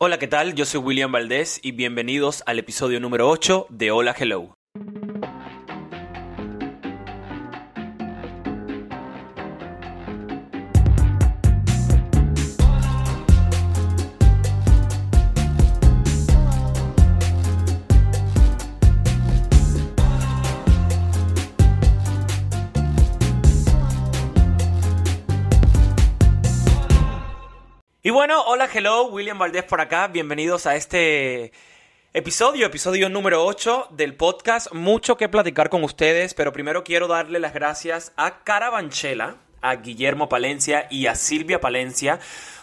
Hola, 0.00 0.20
¿qué 0.20 0.28
tal? 0.28 0.54
Yo 0.54 0.64
soy 0.64 0.78
William 0.78 1.10
Valdés 1.10 1.58
y 1.60 1.72
bienvenidos 1.72 2.44
al 2.46 2.60
episodio 2.60 3.00
número 3.00 3.28
8 3.28 3.66
de 3.68 3.90
Hola 3.90 4.14
Hello. 4.16 4.57
Bueno, 28.28 28.42
hola, 28.46 28.68
hello, 28.70 29.04
William 29.04 29.38
Valdés 29.38 29.64
por 29.64 29.80
acá, 29.80 30.06
bienvenidos 30.06 30.66
a 30.66 30.76
este 30.76 31.50
episodio, 32.12 32.66
episodio 32.66 33.08
número 33.08 33.42
8 33.46 33.88
del 33.92 34.16
podcast. 34.16 34.70
Mucho 34.74 35.16
que 35.16 35.30
platicar 35.30 35.70
con 35.70 35.82
ustedes, 35.82 36.34
pero 36.34 36.52
primero 36.52 36.84
quiero 36.84 37.08
darle 37.08 37.38
las 37.38 37.54
gracias 37.54 38.12
a 38.18 38.44
Carabanchela, 38.44 39.36
a 39.62 39.76
Guillermo 39.76 40.28
Palencia 40.28 40.88
y 40.90 41.06
a 41.06 41.14
Silvia 41.14 41.62
Palencia, 41.62 42.20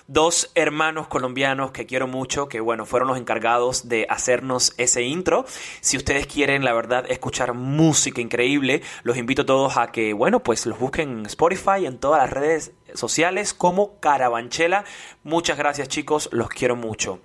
dos 0.07 0.51
hermanos 0.55 1.07
colombianos 1.07 1.71
que 1.71 1.85
quiero 1.85 2.07
mucho, 2.07 2.47
que 2.47 2.59
bueno, 2.59 2.85
fueron 2.85 3.07
los 3.07 3.17
encargados 3.17 3.87
de 3.89 4.05
hacernos 4.09 4.73
ese 4.77 5.03
intro. 5.03 5.45
Si 5.81 5.97
ustedes 5.97 6.27
quieren, 6.27 6.63
la 6.63 6.73
verdad, 6.73 7.05
escuchar 7.09 7.53
música 7.53 8.21
increíble, 8.21 8.81
los 9.03 9.17
invito 9.17 9.43
a 9.43 9.45
todos 9.45 9.77
a 9.77 9.91
que, 9.91 10.13
bueno, 10.13 10.41
pues 10.41 10.65
los 10.65 10.79
busquen 10.79 11.19
en 11.19 11.25
Spotify, 11.25 11.85
en 11.85 11.97
todas 11.97 12.21
las 12.21 12.29
redes 12.29 12.71
sociales 12.93 13.53
como 13.53 13.99
Carabanchela. 13.99 14.85
Muchas 15.23 15.57
gracias 15.57 15.87
chicos, 15.87 16.29
los 16.31 16.49
quiero 16.49 16.75
mucho. 16.75 17.19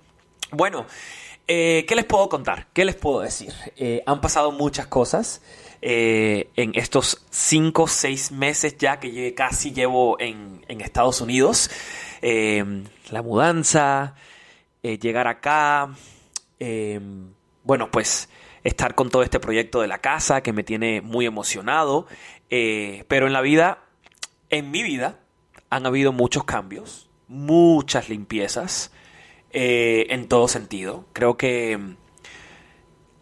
Bueno, 0.51 0.85
eh, 1.47 1.85
¿qué 1.87 1.95
les 1.95 2.05
puedo 2.05 2.29
contar? 2.29 2.67
¿Qué 2.73 2.85
les 2.85 2.95
puedo 2.95 3.21
decir? 3.21 3.53
Eh, 3.75 4.03
han 4.05 4.21
pasado 4.21 4.51
muchas 4.51 4.87
cosas. 4.87 5.41
Eh, 5.83 6.51
en 6.57 6.73
estos 6.75 7.25
5 7.31 7.83
o 7.83 7.87
6 7.87 8.33
meses 8.33 8.77
ya 8.77 8.99
que 8.99 9.33
casi 9.33 9.71
llevo 9.71 10.19
en, 10.19 10.63
en 10.67 10.81
Estados 10.81 11.21
Unidos. 11.21 11.71
La 12.21 13.21
mudanza, 13.21 14.15
llegar 14.81 15.27
acá, 15.27 15.89
bueno, 17.63 17.91
pues 17.91 18.29
estar 18.63 18.95
con 18.95 19.09
todo 19.09 19.23
este 19.23 19.39
proyecto 19.39 19.81
de 19.81 19.87
la 19.87 19.99
casa 19.99 20.41
que 20.41 20.53
me 20.53 20.63
tiene 20.63 21.01
muy 21.01 21.25
emocionado. 21.25 22.07
pero 22.49 23.27
en 23.27 23.33
la 23.33 23.41
vida, 23.41 23.79
en 24.49 24.71
mi 24.71 24.83
vida, 24.83 25.19
han 25.71 25.85
habido 25.85 26.11
muchos 26.11 26.43
cambios, 26.43 27.09
muchas 27.27 28.09
limpiezas 28.09 28.91
eh, 29.53 30.07
en 30.09 30.27
todo 30.27 30.47
sentido. 30.47 31.05
Creo 31.13 31.37
que 31.37 31.77
mm, 31.77 31.95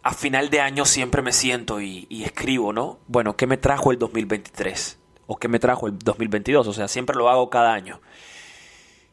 a 0.02 0.12
final 0.12 0.50
de 0.50 0.60
año 0.60 0.84
siempre 0.84 1.22
me 1.22 1.32
siento 1.32 1.80
y, 1.80 2.06
escribo, 2.24 2.72
¿no? 2.72 2.98
Bueno, 3.06 3.36
¿qué 3.36 3.46
me 3.46 3.56
trajo 3.56 3.92
el 3.92 3.98
2023? 3.98 4.98
¿O 5.26 5.36
qué 5.38 5.48
me 5.48 5.60
trajo 5.60 5.86
el 5.86 5.98
2022? 5.98 6.66
O 6.66 6.72
sea, 6.72 6.88
siempre 6.88 7.16
lo 7.16 7.30
hago 7.30 7.50
cada 7.50 7.72
año. 7.72 8.00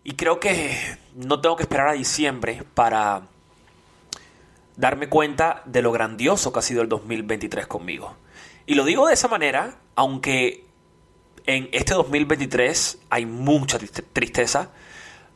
Y 0.07 0.13
creo 0.13 0.39
que 0.39 0.73
no 1.15 1.41
tengo 1.41 1.57
que 1.57 1.63
esperar 1.63 1.89
a 1.89 1.91
diciembre 1.91 2.63
para 2.73 3.27
darme 4.77 5.09
cuenta 5.09 5.61
de 5.65 5.81
lo 5.81 5.91
grandioso 5.91 6.53
que 6.53 6.59
ha 6.59 6.61
sido 6.61 6.81
el 6.81 6.87
2023 6.87 7.67
conmigo. 7.67 8.15
Y 8.65 8.75
lo 8.75 8.85
digo 8.85 9.05
de 9.05 9.13
esa 9.13 9.27
manera, 9.27 9.79
aunque 9.95 10.63
en 11.45 11.67
este 11.73 11.93
2023 11.93 12.99
hay 13.09 13.25
mucha 13.25 13.79
tristeza, 14.13 14.71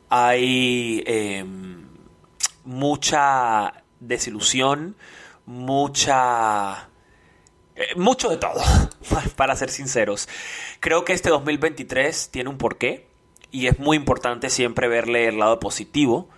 hay 0.08 1.04
em, 1.06 1.90
mucha 2.64 3.74
desilusión, 4.00 4.96
mucha... 5.48 6.88
Eh, 7.76 7.88
mucho 7.98 8.30
de 8.30 8.38
todo, 8.38 8.62
para 9.36 9.54
ser 9.58 9.70
sinceros. 9.70 10.30
Creo 10.80 11.04
que 11.04 11.12
este 11.12 11.30
2023 11.30 12.30
tiene 12.32 12.50
un 12.50 12.58
porqué 12.58 13.11
y 13.52 13.68
es 13.68 13.80
muy 13.80 13.98
importante 13.98 14.50
siempre 14.50 14.88
verle 14.88 15.28
el 15.28 15.40
lado 15.40 15.60
positivo 15.60 16.30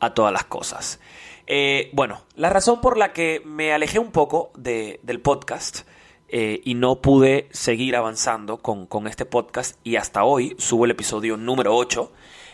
a 0.00 0.14
todas 0.14 0.32
las 0.32 0.44
cosas. 0.44 1.00
Eh, 1.46 1.90
bueno, 1.92 2.22
la 2.34 2.50
razón 2.50 2.80
por 2.80 2.96
la 2.96 3.12
que 3.12 3.40
me 3.44 3.72
alejé 3.72 3.98
un 3.98 4.10
poco 4.10 4.50
del 4.56 5.20
podcast 5.20 5.86
eh, 6.28 6.60
y 6.64 6.74
no 6.74 7.00
pude 7.00 7.48
seguir 7.52 7.94
avanzando 7.94 8.58
con, 8.58 9.06
este 9.06 9.24
podcast 9.24 9.78
y 9.84 9.94
hasta 9.94 10.24
hoy 10.24 10.56
subo 10.58 10.84
el 10.84 10.90
episodio 10.90 11.36
número 11.36 11.76
8 11.76 12.12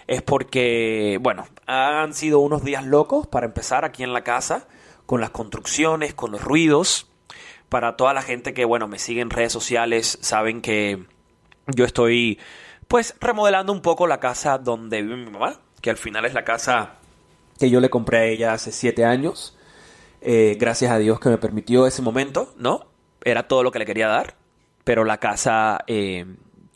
es 0.09 0.21
porque, 0.21 1.19
bueno, 1.23 1.47
han 1.67 2.13
sido 2.13 2.41
unos 2.41 2.65
días 2.65 2.85
locos 2.85 3.27
para 3.27 3.47
empezar 3.47 3.87
aquí 3.87 4.03
en 4.03 4.13
la 4.13 4.25
casa 4.25 4.67
con 5.07 5.21
las 5.21 5.31
construcciones, 5.31 6.13
con 6.13 6.33
los 6.33 6.43
ruidos. 6.43 7.09
Para 7.69 7.97
toda 7.97 8.13
la 8.13 8.21
gente 8.21 8.53
que, 8.53 8.67
bueno, 8.67 8.89
me 8.89 8.99
sigue 8.99 9.23
en 9.23 9.31
redes 9.31 9.53
sociales, 9.53 10.19
saben 10.21 10.61
que 10.61 11.07
yo 11.67 11.87
estoy, 11.87 12.39
pues, 12.93 13.17
remodelando 13.21 13.73
un 13.73 13.81
poco 13.81 14.07
la 14.07 14.21
casa 14.21 14.59
donde 14.59 15.03
vive 15.03 15.17
mi 15.17 15.31
mamá, 15.31 15.59
que 15.81 15.91
al 15.91 15.97
final 15.97 16.25
es 16.27 16.35
la 16.35 16.45
casa 16.45 16.95
que 17.59 17.71
yo 17.71 17.81
le 17.81 17.91
compré 17.91 18.19
a 18.19 18.25
ella 18.25 18.53
hace 18.53 18.71
7 18.71 19.05
años. 19.05 19.57
Eh, 20.21 20.57
gracias 20.61 20.93
a 20.93 20.99
Dios 20.99 21.19
que 21.19 21.29
me 21.29 21.39
permitió 21.39 21.87
ese 21.87 22.03
momento, 22.03 22.55
¿no? 22.57 22.93
era 23.25 23.49
todo 23.49 23.63
lo 23.63 23.71
que 23.71 23.79
le 23.79 23.87
quería 23.87 24.09
dar, 24.09 24.35
pero 24.85 25.05
la 25.05 25.19
casa 25.19 25.85
eh, 25.87 26.27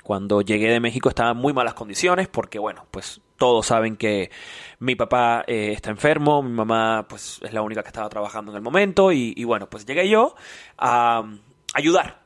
cuando 0.02 0.40
llegué 0.40 0.70
de 0.70 0.80
México 0.80 1.08
estaba 1.08 1.32
en 1.32 1.36
muy 1.36 1.52
malas 1.52 1.74
condiciones 1.74 2.28
porque, 2.28 2.58
bueno, 2.58 2.86
pues 2.90 3.20
todos 3.36 3.66
saben 3.66 3.96
que 3.96 4.30
mi 4.78 4.94
papá 4.94 5.44
eh, 5.46 5.72
está 5.72 5.90
enfermo, 5.90 6.42
mi 6.42 6.52
mamá 6.52 7.06
pues 7.08 7.40
es 7.42 7.52
la 7.52 7.62
única 7.62 7.82
que 7.82 7.88
estaba 7.88 8.08
trabajando 8.08 8.52
en 8.52 8.56
el 8.56 8.62
momento 8.62 9.12
y, 9.12 9.44
bueno, 9.44 9.68
pues 9.68 9.84
llegué 9.84 10.08
yo 10.08 10.34
a 10.78 11.24
ayudar, 11.74 12.22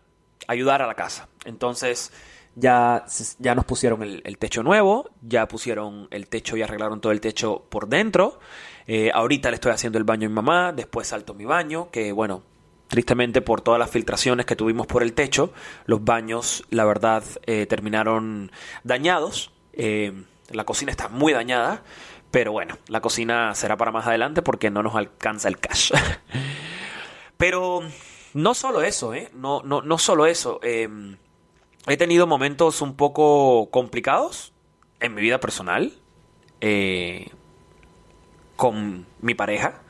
ayudar 0.47 0.83
a 0.83 0.87
la 0.87 0.95
casa. 0.95 1.29
Entonces 1.45 2.13
ya, 2.55 3.05
ya 3.39 3.55
nos 3.55 3.65
pusieron 3.65 4.03
el, 4.03 4.39
techo 4.39 4.63
nuevo, 4.63 5.11
ya 5.23 5.47
pusieron 5.49 6.09
el 6.11 6.29
techo 6.29 6.57
y 6.57 6.63
arreglaron 6.63 7.01
todo 7.01 7.13
el 7.13 7.21
techo 7.21 7.65
por 7.69 7.89
dentro. 7.89 8.39
Eh, 8.87 9.11
ahorita 9.13 9.51
le 9.51 9.55
estoy 9.55 9.73
haciendo 9.73 9.99
el 9.99 10.05
baño 10.05 10.27
a 10.27 10.31
mi 10.31 10.35
mamá, 10.35 10.73
después 10.73 11.09
salto 11.09 11.35
mi 11.35 11.45
baño, 11.45 11.91
que 11.91 12.13
bueno, 12.13 12.43
Tristemente 12.91 13.41
por 13.41 13.61
todas 13.61 13.79
las 13.79 13.89
filtraciones 13.89 14.47
que 14.47 14.57
tuvimos 14.57 14.89
por 14.89 15.05
el 15.05 15.13
techo, 15.13 15.53
los 15.87 16.05
baños, 16.05 16.65
la 16.71 16.85
verdad, 16.85 17.23
eh, 17.47 17.67
terminaron 17.67 18.51
dañados. 18.83 19.53
Eh, 19.75 20.25
la 20.49 20.65
cocina 20.65 20.91
está 20.91 21.09
muy 21.09 21.33
dañada, 21.33 21.85
pero 22.33 22.51
bueno, 22.51 22.79
la 22.89 23.01
cocina 23.01 23.55
será 23.55 23.77
para 23.77 23.93
más 23.93 24.09
adelante 24.09 24.43
porque 24.43 24.71
no 24.71 24.83
nos 24.83 24.97
alcanza 24.97 25.47
el 25.47 25.59
cash. 25.59 25.93
pero 27.37 27.83
no 28.35 28.55
solo 28.55 28.83
eso, 28.83 29.15
¿eh? 29.15 29.31
No, 29.35 29.63
no, 29.63 29.83
no 29.83 29.97
solo 29.97 30.27
eso. 30.27 30.59
Em, 30.65 31.17
he 31.95 31.97
tenido 31.97 32.27
momentos 32.27 32.83
un 32.83 32.95
poco 32.95 33.71
complicados 33.71 34.53
en 35.01 35.15
mi 35.15 35.23
vida 35.23 35.41
personal 35.41 35.93
eh, 36.61 37.31
con 38.57 39.07
mi 39.21 39.35
pareja 39.35 39.83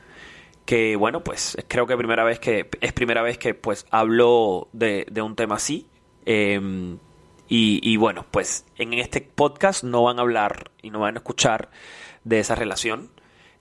que 0.65 0.95
bueno, 0.95 1.21
pues 1.21 1.57
creo 1.67 1.85
que 1.85 1.97
primera 1.97 2.23
vez 2.23 2.39
que 2.39 2.69
es 2.79 2.93
primera 2.93 3.21
vez 3.21 3.37
que 3.37 3.53
pues 3.53 3.85
hablo 3.91 4.69
de, 4.71 5.05
un 5.21 5.35
tema 5.35 5.55
así. 5.55 5.87
Em, 6.25 6.97
y, 7.53 7.97
bueno, 7.97 8.25
pues 8.31 8.65
en 8.77 8.93
este 8.93 9.19
podcast 9.19 9.83
no 9.83 10.03
van 10.03 10.19
a 10.19 10.21
hablar 10.21 10.71
y 10.81 10.89
no 10.89 10.99
van 11.01 11.15
a 11.15 11.19
escuchar 11.19 11.69
de 12.23 12.39
esa 12.39 12.55
relación. 12.55 13.11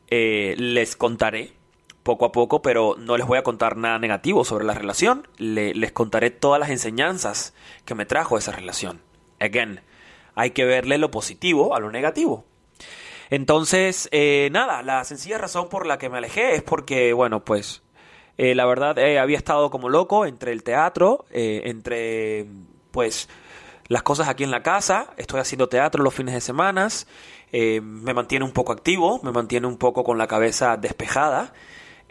Eh, 0.06 0.54
les 0.56 0.94
contaré 0.94 1.54
poco 2.02 2.24
a 2.24 2.32
poco, 2.32 2.62
pero 2.62 2.96
no 2.98 3.16
les 3.16 3.26
voy 3.26 3.38
a 3.38 3.42
contar 3.42 3.76
nada 3.76 3.98
negativo 3.98 4.44
sobre 4.44 4.64
la 4.64 4.74
relación. 4.74 5.28
les 5.38 5.92
contaré 5.92 6.30
todas 6.30 6.60
las 6.60 6.70
enseñanzas 6.70 7.54
que 7.84 7.94
me 7.94 8.06
trajo 8.06 8.38
esa 8.38 8.52
relación. 8.52 9.00
Again, 9.38 9.80
hay 10.34 10.50
que 10.50 10.64
verle 10.64 10.98
lo 10.98 11.10
positivo 11.10 11.74
a 11.74 11.80
lo 11.80 11.90
negativo. 11.90 12.44
Entonces, 13.30 14.08
eh, 14.10 14.48
nada, 14.52 14.82
la 14.82 15.04
sencilla 15.04 15.38
razón 15.38 15.68
por 15.68 15.86
la 15.86 15.98
que 15.98 16.08
me 16.08 16.18
alejé 16.18 16.56
es 16.56 16.62
porque, 16.62 17.12
bueno, 17.12 17.44
pues 17.44 17.82
eh, 18.38 18.56
la 18.56 18.66
verdad 18.66 18.98
eh, 18.98 19.20
había 19.20 19.36
estado 19.36 19.70
como 19.70 19.88
loco 19.88 20.26
entre 20.26 20.50
el 20.50 20.64
teatro, 20.64 21.26
entre, 21.30 22.46
pues, 22.90 23.28
las 23.86 24.02
cosas 24.02 24.28
aquí 24.28 24.42
en 24.42 24.50
la 24.50 24.62
casa, 24.62 25.14
estoy 25.16 25.40
haciendo 25.40 25.68
teatro 25.68 26.02
los 26.02 26.14
fines 26.14 26.34
de 26.34 26.40
semana, 26.40 26.88
me 27.52 28.14
mantiene 28.14 28.44
un 28.44 28.52
poco 28.52 28.72
activo, 28.72 29.20
me 29.22 29.32
mantiene 29.32 29.66
un 29.66 29.78
poco 29.78 30.04
con 30.04 30.18
la 30.18 30.26
cabeza 30.26 30.76
despejada, 30.76 31.52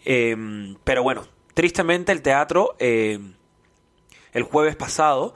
pero 0.04 1.04
bueno, 1.04 1.28
tristemente 1.54 2.12
el 2.12 2.22
teatro, 2.22 2.75
el 2.80 4.44
jueves 4.44 4.75
pasado, 4.75 5.34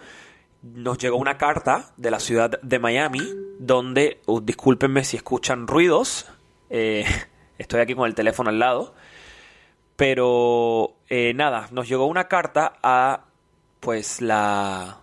nos 0.63 0.97
llegó 0.97 1.17
una 1.17 1.37
carta 1.37 1.91
de 1.97 2.09
la 2.09 2.19
ciudad 2.19 2.59
de 2.61 2.79
Miami 2.79 3.21
donde, 3.59 4.21
discúlpenme 4.43 5.03
si 5.03 5.17
escuchan 5.17 5.67
ruidos, 5.67 6.27
eh, 6.69 7.05
estoy 7.57 7.81
aquí 7.81 7.93
con 7.93 8.07
el 8.07 8.15
teléfono 8.15 8.49
al 8.49 8.59
lado, 8.59 8.95
pero 9.95 10.95
eh, 11.09 11.33
nada, 11.35 11.67
nos 11.71 11.87
llegó 11.87 12.05
una 12.05 12.27
carta 12.27 12.73
a 12.81 13.25
pues 13.79 14.21
la 14.21 14.99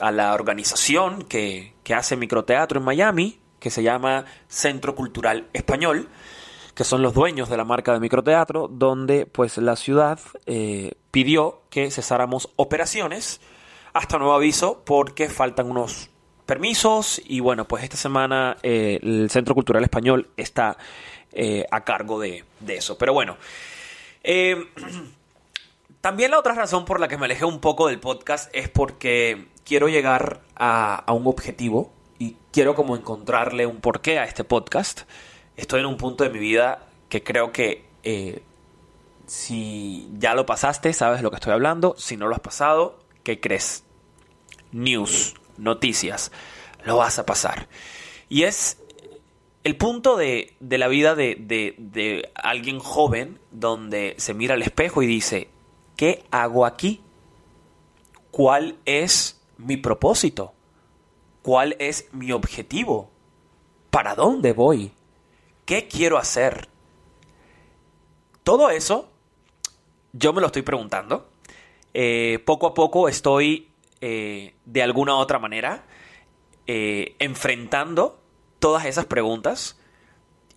a 0.00 0.10
la 0.10 0.34
organización 0.34 1.22
que, 1.22 1.72
que 1.82 1.94
hace 1.94 2.16
microteatro 2.16 2.80
en 2.80 2.84
Miami, 2.84 3.40
que 3.58 3.70
se 3.70 3.82
llama 3.82 4.26
Centro 4.46 4.94
Cultural 4.94 5.48
Español, 5.54 6.10
que 6.76 6.84
son 6.84 7.00
los 7.00 7.14
dueños 7.14 7.48
de 7.48 7.56
la 7.56 7.64
marca 7.64 7.94
de 7.94 8.00
microteatro, 8.00 8.68
donde 8.68 9.24
pues 9.24 9.56
la 9.56 9.76
ciudad 9.76 10.20
eh, 10.44 10.92
pidió 11.10 11.62
que 11.70 11.90
cesáramos 11.90 12.50
operaciones 12.56 13.40
hasta 13.94 14.18
nuevo 14.18 14.34
aviso 14.34 14.82
porque 14.84 15.30
faltan 15.30 15.70
unos 15.70 16.10
permisos 16.44 17.22
y 17.24 17.40
bueno, 17.40 17.66
pues 17.66 17.82
esta 17.82 17.96
semana 17.96 18.58
eh, 18.62 18.98
el 19.02 19.30
Centro 19.30 19.54
Cultural 19.54 19.82
Español 19.84 20.28
está 20.36 20.76
eh, 21.32 21.64
a 21.70 21.82
cargo 21.82 22.20
de, 22.20 22.44
eso. 22.68 22.98
Pero 22.98 23.14
bueno, 23.14 23.38
también 26.02 26.30
la 26.30 26.38
otra 26.38 26.52
razón 26.52 26.84
por 26.84 27.00
la 27.00 27.08
que 27.08 27.16
me 27.16 27.24
alejé 27.24 27.46
un 27.46 27.60
poco 27.60 27.88
del 27.88 28.00
podcast 28.00 28.54
es 28.54 28.68
porque 28.68 29.46
quiero 29.64 29.88
llegar 29.88 30.42
a, 30.54 30.96
a 30.96 31.12
un 31.14 31.26
objetivo 31.26 31.90
y 32.18 32.36
quiero 32.52 32.74
como 32.74 32.96
encontrarle 32.96 33.64
un 33.64 33.80
porqué 33.80 34.18
a 34.18 34.24
este 34.24 34.44
podcast. 34.44 35.04
Estoy 35.56 35.80
en 35.80 35.86
un 35.86 35.96
punto 35.96 36.24
de 36.24 36.30
mi 36.30 36.38
vida 36.38 36.86
que 37.08 37.22
creo 37.22 37.52
que 37.52 37.84
eh, 38.02 38.42
si 39.26 40.08
ya 40.18 40.34
lo 40.34 40.46
pasaste, 40.46 40.92
sabes 40.92 41.22
lo 41.22 41.30
que 41.30 41.36
estoy 41.36 41.52
hablando. 41.52 41.94
Si 41.98 42.16
no 42.16 42.28
lo 42.28 42.34
has 42.34 42.40
pasado, 42.40 42.98
¿qué 43.22 43.40
crees? 43.40 43.84
News, 44.72 45.34
noticias, 45.56 46.30
lo 46.84 46.98
vas 46.98 47.18
a 47.18 47.26
pasar. 47.26 47.68
Y 48.28 48.42
es 48.42 48.82
el 49.64 49.76
punto 49.76 50.16
de, 50.16 50.54
de 50.60 50.78
la 50.78 50.88
vida 50.88 51.14
de, 51.14 51.36
de, 51.40 51.74
de 51.78 52.30
alguien 52.34 52.78
joven 52.78 53.40
donde 53.50 54.14
se 54.18 54.34
mira 54.34 54.54
al 54.54 54.62
espejo 54.62 55.02
y 55.02 55.06
dice, 55.06 55.48
¿qué 55.96 56.24
hago 56.30 56.66
aquí? 56.66 57.00
¿Cuál 58.30 58.76
es 58.84 59.40
mi 59.56 59.76
propósito? 59.76 60.52
¿Cuál 61.42 61.76
es 61.78 62.08
mi 62.12 62.32
objetivo? 62.32 63.10
¿Para 63.90 64.14
dónde 64.14 64.52
voy? 64.52 64.92
¿Qué 65.66 65.88
quiero 65.88 66.16
hacer? 66.16 66.68
Todo 68.44 68.70
eso 68.70 69.10
yo 70.12 70.32
me 70.32 70.40
lo 70.40 70.46
estoy 70.46 70.62
preguntando. 70.62 71.28
Eh, 71.92 72.40
poco 72.44 72.68
a 72.68 72.74
poco 72.74 73.08
estoy 73.08 73.68
eh, 74.00 74.54
de 74.64 74.82
alguna 74.82 75.14
u 75.14 75.18
otra 75.18 75.38
manera 75.38 75.84
eh, 76.66 77.16
enfrentando 77.18 78.20
todas 78.58 78.84
esas 78.86 79.06
preguntas. 79.06 79.78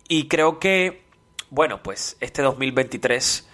Y 0.08 0.28
creo 0.28 0.58
que, 0.58 1.02
bueno, 1.50 1.82
pues 1.82 2.16
este 2.20 2.42
2023, 2.42 3.48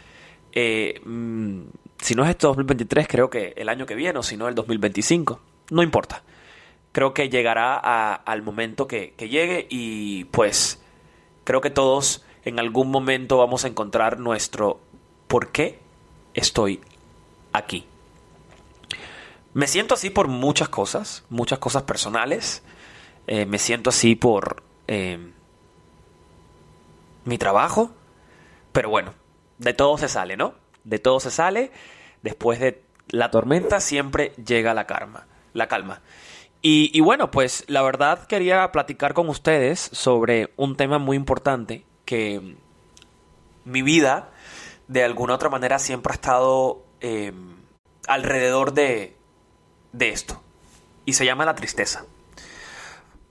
mm, 1.05 1.61
si 1.99 2.14
no 2.14 2.25
es 2.25 2.31
este 2.31 2.47
2023, 2.47 3.09
creo 3.09 3.31
que 3.31 3.55
el 3.56 3.69
año 3.69 3.87
que 3.87 3.94
viene 3.94 4.19
o 4.19 4.23
si 4.23 4.37
no 4.37 4.47
el 4.49 4.55
2025, 4.55 5.41
no 5.70 5.82
importa 5.82 6.23
creo 6.97 7.12
que 7.12 7.29
llegará 7.29 7.76
al 8.14 8.41
momento 8.41 8.88
que, 8.88 9.12
llegue 9.19 9.67
y 9.69 10.25
pues 10.25 10.82
creo 11.46 11.60
que 11.60 11.70
todos 11.70 12.25
en 12.44 12.58
algún 12.58 12.90
momento 12.90 13.38
vamos 13.38 13.64
a 13.64 13.69
encontrar 13.69 14.19
nuestro 14.19 14.81
por 15.28 15.52
qué 15.52 15.78
estoy 16.34 16.81
aquí. 17.52 17.87
Me 19.54 19.69
siento 19.69 19.94
así 19.94 20.10
por 20.10 20.26
muchas 20.26 20.69
cosas, 20.69 21.25
muchas 21.31 21.60
cosas 21.60 21.84
personales. 21.84 22.62
Eh, 23.28 23.46
me 23.46 23.58
siento 23.58 23.90
así 23.90 24.16
por 24.16 24.64
eh, 24.88 25.32
mi 27.25 27.38
trabajo. 27.38 27.92
Pero 28.72 28.90
bueno, 28.90 29.14
de 29.58 29.72
todo 29.72 29.96
se 29.99 30.08
sale, 30.08 30.37
¿no? 30.37 30.54
De 30.82 30.99
todo 30.99 31.20
se 31.20 31.31
sale. 31.31 31.70
Después 32.22 32.58
de 32.58 32.82
la 33.08 33.31
tormenta 33.31 33.81
siempre 33.81 34.32
llega 34.44 34.75
la 34.75 34.87
calma. 34.87 35.26
La 35.54 35.69
calma. 35.69 36.02
Y, 36.62 37.00
bueno, 37.00 37.31
pues 37.31 37.64
la 37.69 37.82
verdad 37.82 38.26
quería 38.26 38.73
platicar 38.73 39.14
con 39.14 39.29
ustedes 39.29 39.79
sobre 39.93 40.53
un 40.56 40.76
tema 40.76 40.99
muy 40.99 41.17
importante 41.17 41.85
que 42.05 42.56
mi 43.64 43.82
vida 43.82 44.31
de 44.88 45.05
alguna 45.05 45.35
otra 45.35 45.49
manera 45.49 45.79
siempre 45.79 46.12
ha 46.12 46.14
estado 46.14 46.82
eh, 47.00 47.32
alrededor 48.08 48.73
de, 48.73 49.17
de 49.93 50.08
esto. 50.08 50.43
Y 51.05 51.12
se 51.12 51.25
llama 51.25 51.44
la 51.44 51.55
tristeza. 51.55 52.05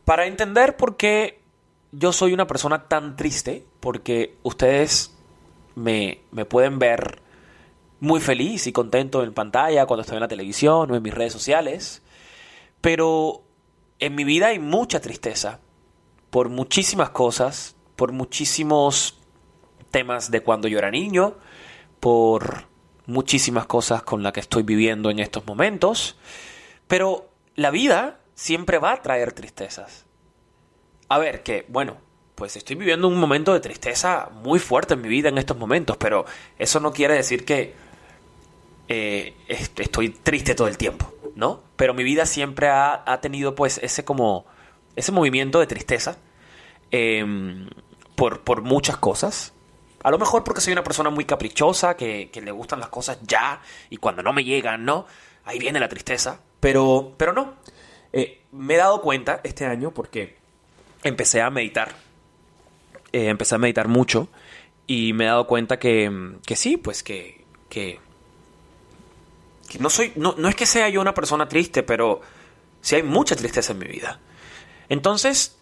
Para 0.06 0.28
entender 0.28 0.78
por 0.78 0.96
qué 0.96 1.42
yo 1.92 2.14
soy 2.14 2.34
una 2.34 2.48
persona 2.48 2.88
tan 2.88 3.18
triste, 3.18 3.66
porque 3.82 4.36
ustedes 4.44 5.14
me, 5.76 6.22
me 6.32 6.46
pueden 6.46 6.80
ver 6.80 7.22
muy 8.00 8.20
feliz 8.20 8.68
y 8.68 8.72
contento 8.72 9.24
en 9.24 9.34
pantalla 9.34 9.86
cuando 9.86 10.02
estoy 10.02 10.18
en 10.18 10.22
la 10.22 10.28
televisión 10.28 10.92
o 10.92 10.96
en 10.96 11.04
mis 11.04 11.14
redes 11.14 11.34
sociales. 11.34 12.02
Pero 12.86 13.42
en 13.98 14.14
mi 14.14 14.24
vida 14.24 14.50
hay 14.50 14.60
mucha 14.60 15.00
tristeza 15.00 15.60
por 16.30 16.50
muchísimas 16.50 17.10
cosas, 17.10 17.76
por 17.96 18.12
muchísimos 18.12 19.18
temas 19.90 20.30
de 20.30 20.42
cuando 20.42 20.68
yo 20.68 20.78
era 20.78 20.92
niño, 20.92 21.34
por 22.00 22.68
muchísimas 23.08 23.66
cosas 23.66 24.04
con 24.04 24.22
las 24.22 24.34
que 24.34 24.42
estoy 24.42 24.62
viviendo 24.62 25.10
en 25.10 25.18
estos 25.18 25.48
momentos. 25.48 26.16
Pero 26.88 27.28
la 27.56 27.72
vida 27.72 28.20
siempre 28.36 28.78
va 28.78 28.92
a 28.92 29.02
traer 29.02 29.34
tristezas. 29.34 30.06
A 31.10 31.18
ver, 31.18 31.42
que 31.42 31.66
bueno, 31.68 31.98
pues 32.36 32.56
estoy 32.56 32.76
viviendo 32.76 33.08
un 33.08 33.20
momento 33.20 33.52
de 33.52 33.62
tristeza 33.62 34.30
muy 34.44 34.60
fuerte 34.60 34.94
en 34.94 35.02
mi 35.02 35.10
vida 35.10 35.30
en 35.30 35.40
estos 35.40 35.58
momentos, 35.58 35.98
pero 35.98 36.26
eso 36.60 36.80
no 36.80 36.94
quiere 36.94 37.16
decir 37.16 37.46
que 37.46 37.74
eh, 38.88 39.34
estoy 39.48 40.10
triste 40.10 40.54
todo 40.54 40.68
el 40.68 40.78
tiempo. 40.78 41.15
¿No? 41.36 41.62
Pero 41.76 41.94
mi 41.94 42.04
vida 42.04 42.26
siempre 42.26 42.70
ha, 42.70 43.20
tenido 43.22 43.56
pues 43.56 43.80
ese 43.84 44.04
como, 44.04 44.46
ese 44.96 45.12
movimiento 45.12 45.60
de 45.60 45.68
tristeza 45.68 46.18
em, 46.92 47.70
por, 48.16 48.42
por 48.42 48.62
muchas 48.62 48.98
cosas. 48.98 49.54
A 50.04 50.12
lo 50.12 50.18
mejor 50.18 50.44
porque 50.44 50.62
soy 50.62 50.74
una 50.74 50.84
persona 50.84 51.10
muy 51.10 51.26
caprichosa, 51.26 51.98
que, 51.98 52.30
le 52.34 52.52
gustan 52.52 52.80
las 52.80 52.90
cosas 52.90 53.20
ya, 53.24 53.62
y 53.90 53.98
cuando 53.98 54.24
no 54.24 54.34
me 54.34 54.44
llegan, 54.44 54.86
¿no? 54.86 55.06
Ahí 55.44 55.60
viene 55.60 55.80
la 55.80 55.90
tristeza. 55.90 56.40
Pero, 56.60 57.14
pero 57.18 57.34
no. 57.34 57.56
Eh, 58.14 58.44
me 58.52 58.76
he 58.76 58.78
dado 58.78 59.02
cuenta 59.02 59.42
este 59.44 59.66
año 59.66 59.92
porque 59.92 60.38
empecé 61.04 61.42
a 61.42 61.50
meditar. 61.50 61.94
Eh, 63.12 63.28
empecé 63.28 63.56
a 63.56 63.58
meditar 63.58 63.88
mucho. 63.88 64.30
Y 64.88 65.14
me 65.14 65.26
he 65.26 65.28
dado 65.28 65.48
cuenta 65.48 65.80
que, 65.80 66.38
que 66.46 66.56
sí, 66.56 66.78
pues 66.78 67.02
que, 67.02 67.44
que 67.70 68.00
no 69.80 69.90
soy, 69.90 70.14
no, 70.16 70.36
no 70.38 70.48
es 70.48 70.56
que 70.56 70.66
sea 70.66 70.90
yo 70.90 71.02
una 71.02 71.14
persona 71.14 71.48
triste, 71.48 71.84
pero 71.84 72.22
sí 72.82 72.96
hay 72.96 73.04
mucha 73.04 73.36
tristeza 73.36 73.74
en 73.74 73.80
mi 73.80 73.88
vida. 73.88 74.20
Entonces, 74.90 75.58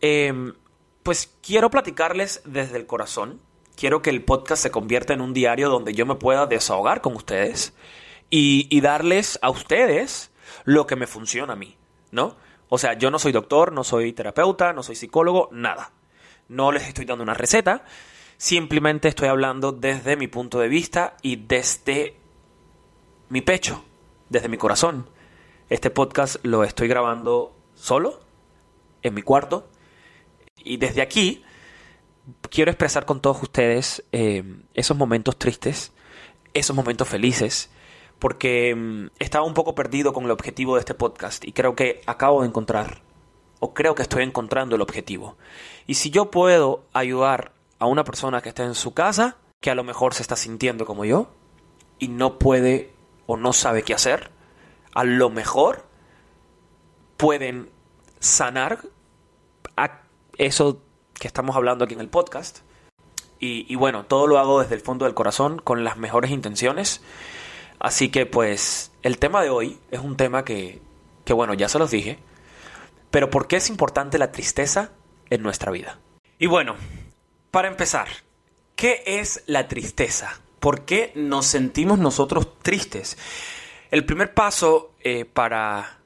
em, 0.00 0.54
pues 1.02 1.34
quiero 1.42 1.70
platicarles 1.70 2.42
desde 2.44 2.76
el 2.76 2.86
corazón. 2.86 3.40
Quiero 3.76 4.02
que 4.02 4.10
el 4.10 4.22
podcast 4.22 4.62
se 4.62 4.70
convierta 4.70 5.14
en 5.14 5.20
un 5.20 5.32
diario 5.32 5.70
donde 5.70 5.94
yo 5.94 6.04
me 6.04 6.16
pueda 6.16 6.46
desahogar 6.46 7.00
con 7.00 7.14
ustedes 7.14 7.72
y, 8.28 8.66
y 8.70 8.80
darles 8.80 9.38
a 9.40 9.50
ustedes 9.50 10.30
lo 10.64 10.86
que 10.86 10.96
me 10.96 11.06
funciona 11.06 11.54
a 11.54 11.56
mí, 11.56 11.76
¿no? 12.10 12.36
O 12.68 12.76
sea, 12.76 12.94
yo 12.94 13.10
no 13.10 13.18
soy 13.18 13.32
doctor, 13.32 13.72
no 13.72 13.84
soy 13.84 14.12
terapeuta, 14.12 14.72
no 14.72 14.82
soy 14.82 14.96
psicólogo, 14.96 15.48
nada. 15.52 15.92
No 16.48 16.72
les 16.72 16.88
estoy 16.88 17.04
dando 17.04 17.24
una 17.24 17.34
receta, 17.34 17.84
simplemente 18.36 19.08
estoy 19.08 19.28
hablando 19.28 19.72
desde 19.72 20.16
mi 20.16 20.28
punto 20.28 20.58
de 20.60 20.68
vista 20.68 21.16
y 21.22 21.36
desde 21.36 22.17
mi 23.28 23.42
pecho, 23.42 23.84
desde 24.28 24.48
mi 24.48 24.56
corazón. 24.56 25.08
Este 25.68 25.90
podcast 25.90 26.36
lo 26.44 26.64
estoy 26.64 26.88
grabando 26.88 27.54
solo, 27.74 28.20
en 29.02 29.14
mi 29.14 29.22
cuarto, 29.22 29.68
y 30.56 30.78
desde 30.78 31.02
aquí 31.02 31.44
quiero 32.50 32.70
expresar 32.70 33.04
con 33.04 33.20
todos 33.20 33.42
ustedes 33.42 34.04
eh, 34.12 34.42
esos 34.74 34.96
momentos 34.96 35.36
tristes, 35.38 35.92
esos 36.54 36.74
momentos 36.74 37.08
felices, 37.08 37.70
porque 38.18 38.74
mm, 38.74 39.08
estaba 39.18 39.44
un 39.44 39.54
poco 39.54 39.74
perdido 39.74 40.12
con 40.12 40.24
el 40.24 40.30
objetivo 40.30 40.74
de 40.74 40.80
este 40.80 40.94
podcast 40.94 41.44
y 41.44 41.52
creo 41.52 41.74
que 41.74 42.00
acabo 42.06 42.40
de 42.40 42.48
encontrar, 42.48 43.02
o 43.60 43.74
creo 43.74 43.94
que 43.94 44.02
estoy 44.02 44.24
encontrando 44.24 44.76
el 44.76 44.82
objetivo. 44.82 45.36
Y 45.86 45.94
si 45.94 46.10
yo 46.10 46.30
puedo 46.30 46.84
ayudar 46.94 47.52
a 47.78 47.86
una 47.86 48.04
persona 48.04 48.40
que 48.40 48.48
está 48.48 48.64
en 48.64 48.74
su 48.74 48.94
casa, 48.94 49.36
que 49.60 49.70
a 49.70 49.74
lo 49.74 49.84
mejor 49.84 50.14
se 50.14 50.22
está 50.22 50.34
sintiendo 50.34 50.86
como 50.86 51.04
yo, 51.04 51.28
y 51.98 52.08
no 52.08 52.38
puede 52.38 52.97
o 53.28 53.36
no 53.36 53.52
sabe 53.52 53.82
qué 53.82 53.92
hacer, 53.92 54.30
a 54.94 55.04
lo 55.04 55.28
mejor 55.28 55.84
pueden 57.18 57.70
sanar 58.20 58.80
eso 60.38 60.80
que 61.14 61.26
estamos 61.26 61.54
hablando 61.56 61.84
aquí 61.84 61.94
en 61.94 62.00
el 62.00 62.08
podcast. 62.08 62.60
Y, 63.40 63.76
bueno, 63.76 64.04
todo 64.04 64.26
lo 64.26 64.38
hago 64.38 64.60
desde 64.60 64.74
el 64.74 64.80
fondo 64.80 65.04
del 65.04 65.14
corazón, 65.14 65.58
con 65.58 65.84
las 65.84 65.96
mejores 65.96 66.30
intenciones. 66.32 67.02
Así 67.78 68.08
que 68.08 68.26
pues 68.26 68.90
el 69.02 69.18
tema 69.18 69.42
de 69.42 69.50
hoy 69.50 69.78
es 69.92 70.00
un 70.00 70.16
tema 70.16 70.44
que, 70.44 70.80
que 71.24 71.32
bueno, 71.32 71.54
ya 71.54 71.68
se 71.68 71.78
los 71.78 71.90
dije. 71.90 72.18
Pero 73.10 73.30
¿por 73.30 73.46
qué 73.46 73.56
es 73.56 73.68
importante 73.68 74.18
la 74.18 74.32
tristeza 74.32 74.90
en 75.30 75.42
nuestra 75.42 75.70
vida? 75.70 76.00
Y 76.38 76.46
bueno, 76.46 76.74
para 77.50 77.68
empezar, 77.68 78.08
¿qué 78.74 79.02
es 79.06 79.44
la 79.46 79.68
tristeza? 79.68 80.40
¿Por 80.60 80.84
qué 80.84 81.12
nos 81.14 81.46
sentimos 81.46 81.98
nosotros 81.98 82.58
tristes? 82.62 83.16
El 83.90 84.04
primer 84.04 84.34
paso 84.34 84.92
eh, 85.00 85.24
para 85.24 85.98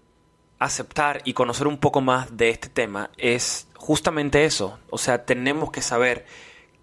aceptar 0.58 1.22
y 1.24 1.32
conocer 1.32 1.66
un 1.66 1.78
poco 1.78 2.00
más 2.00 2.36
de 2.36 2.50
este 2.50 2.68
tema 2.68 3.10
es 3.16 3.66
justamente 3.74 4.44
eso. 4.44 4.78
O 4.90 4.98
sea, 4.98 5.24
tenemos 5.24 5.72
que 5.72 5.82
saber 5.82 6.24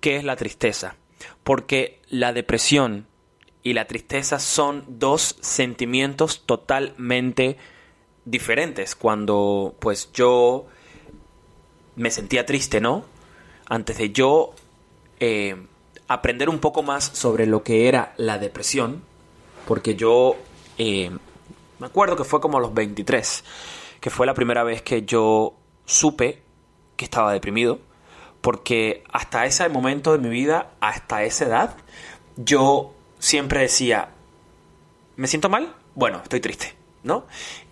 qué 0.02 0.18
es 0.18 0.24
la 0.24 0.36
tristeza, 0.36 0.96
porque 1.44 2.02
la 2.10 2.34
depresión 2.34 3.08
y 3.64 3.74
la 3.74 3.86
tristeza 3.86 4.40
son 4.40 4.84
dos 4.88 5.38
sentimientos 5.42 6.46
totalmente 6.46 7.58
diferentes. 8.26 8.96
Cuando 8.96 9.76
pues 9.80 10.12
yo 10.14 10.66
me 11.96 12.12
sentía 12.12 12.46
triste, 12.46 12.82
¿no? 12.82 13.06
Antes 13.68 13.98
de 13.98 14.12
yo 14.12 14.54
eh, 15.20 15.56
aprender 16.10 16.50
un 16.50 16.60
poco 16.60 16.84
más 16.84 17.06
sobre 17.06 17.46
lo 17.46 17.64
que 17.64 17.88
era 17.88 18.14
la 18.18 18.40
depresión, 18.40 19.04
porque 19.68 19.96
yo 19.96 20.36
eh, 20.80 21.12
me 21.78 21.86
acuerdo 21.86 22.18
que 22.18 22.24
fue 22.24 22.42
como 22.42 22.58
a 22.58 22.62
los 22.62 22.74
23, 22.74 23.44
que 24.02 24.10
fue 24.10 24.26
la 24.26 24.34
primera 24.34 24.64
vez 24.64 24.82
que 24.82 25.04
yo 25.04 25.54
supe 25.86 26.42
que 26.98 27.06
estaba 27.06 27.32
deprimido, 27.32 27.80
porque 28.42 29.04
hasta 29.12 29.46
ese 29.46 29.70
momento 29.70 30.12
de 30.12 30.18
mi 30.18 30.30
vida, 30.30 30.72
hasta 30.80 31.24
esa 31.24 31.46
edad, 31.46 31.78
yo 32.36 32.92
siempre 33.20 33.62
decía, 33.62 34.10
¿me 35.16 35.28
siento 35.28 35.48
mal? 35.48 35.76
Bueno, 35.94 36.22
estoy 36.24 36.40
triste, 36.40 36.76
¿no? 37.04 37.28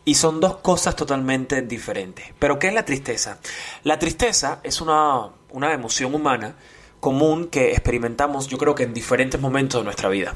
Y 0.05 0.13
son 0.13 0.39
dos 0.39 0.57
cosas 0.57 0.95
totalmente 0.95 1.63
diferentes. 1.63 2.33
Pero 2.37 2.59
¿qué 2.59 2.67
es 2.67 2.73
la 2.75 2.85
tristeza? 2.85 3.39
La 3.83 3.97
tristeza 3.97 4.59
es 4.63 4.79
una, 4.79 5.29
una 5.49 5.73
emoción 5.73 6.13
humana 6.13 6.55
común 6.99 7.47
que 7.47 7.71
experimentamos 7.71 8.47
yo 8.47 8.57
creo 8.57 8.75
que 8.75 8.83
en 8.83 8.93
diferentes 8.93 9.39
momentos 9.39 9.81
de 9.81 9.85
nuestra 9.85 10.09
vida. 10.09 10.35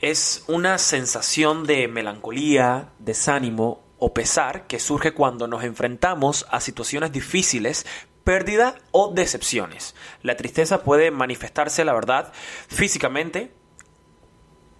Es 0.00 0.44
una 0.46 0.78
sensación 0.78 1.64
de 1.64 1.88
melancolía, 1.88 2.90
desánimo 2.98 3.82
o 3.98 4.14
pesar 4.14 4.66
que 4.66 4.78
surge 4.78 5.12
cuando 5.12 5.48
nos 5.48 5.64
enfrentamos 5.64 6.46
a 6.50 6.60
situaciones 6.60 7.10
difíciles, 7.10 7.84
pérdida 8.22 8.76
o 8.92 9.12
decepciones. 9.12 9.94
La 10.22 10.36
tristeza 10.36 10.84
puede 10.84 11.10
manifestarse, 11.10 11.84
la 11.84 11.94
verdad, 11.94 12.32
físicamente, 12.68 13.52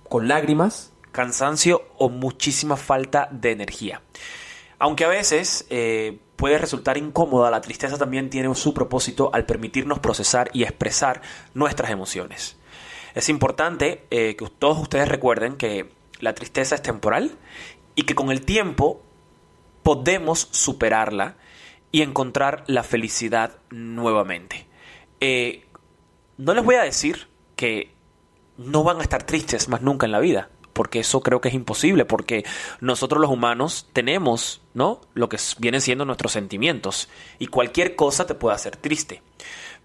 con 0.09 0.29
lágrimas, 0.29 0.93
cansancio 1.13 1.89
o 1.97 2.11
muchísima 2.11 2.77
falta 2.77 3.29
de 3.33 3.51
energía. 3.51 4.03
Aunque 4.79 5.05
a 5.05 5.09
veces 5.09 5.67
eh, 5.71 6.19
puede 6.37 6.59
resultar 6.59 6.97
incómoda, 6.97 7.51
la 7.51 7.61
tristeza 7.61 7.99
también 7.99 8.31
tiene 8.31 8.55
su 8.55 8.73
propósito 8.73 9.31
al 9.33 9.45
permitirnos 9.45 9.99
procesar 9.99 10.51
y 10.53 10.63
expresar 10.63 11.21
nuestras 11.55 11.91
emociones. 11.91 12.57
Es 13.15 13.29
importante 13.29 14.07
eh, 14.11 14.37
que 14.37 14.47
todos 14.59 14.79
ustedes 14.79 15.09
recuerden 15.09 15.57
que 15.57 15.91
la 16.21 16.35
tristeza 16.35 16.77
es 16.77 16.83
temporal 16.83 17.37
y 17.95 18.05
que 18.05 18.15
con 18.15 18.31
el 18.31 18.45
tiempo 18.45 19.03
podemos 19.83 20.49
superarla 20.53 21.37
y 21.91 22.03
encontrar 22.03 22.63
la 22.67 22.83
felicidad 22.83 23.57
nuevamente. 23.71 24.67
Eh, 25.21 25.67
no 26.37 26.55
les 26.55 26.65
voy 26.65 26.77
a 26.77 26.83
decir 26.83 27.27
que 27.57 27.91
no 28.57 28.85
van 28.85 28.99
a 29.01 29.03
estar 29.03 29.25
tristes 29.25 29.69
más 29.69 29.83
nunca 29.83 30.07
en 30.07 30.13
la 30.13 30.21
vida, 30.21 30.51
porque 30.79 31.01
eso 31.01 31.23
creo 31.23 31.41
que 31.41 31.49
es 31.49 31.55
imposible, 31.55 32.05
porque 32.05 32.45
nosotros 32.81 33.21
los 33.21 33.33
humanos 33.33 33.89
tenemos, 33.93 34.63
¿no? 34.75 35.01
Lo 35.13 35.29
que 35.29 35.37
vienen 35.59 35.81
siendo 35.81 36.05
nuestros 36.05 36.31
sentimientos, 36.31 37.09
y 37.41 37.49
cualquier 37.49 37.97
cosa 37.97 38.29
te 38.29 38.37
puede 38.37 38.55
hacer 38.55 38.77
triste. 38.77 39.21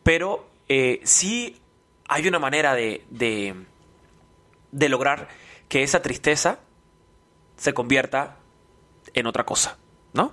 Pero 0.03 0.47
eh, 0.69 1.01
sí 1.03 1.59
hay 2.07 2.27
una 2.27 2.38
manera 2.38 2.75
de, 2.75 3.07
de, 3.09 3.55
de 4.71 4.88
lograr 4.88 5.29
que 5.67 5.81
esa 5.81 6.03
tristeza 6.03 6.59
se 7.57 7.73
convierta 7.73 8.38
en 9.15 9.25
otra 9.25 9.47
cosa, 9.47 9.79
¿no? 10.13 10.31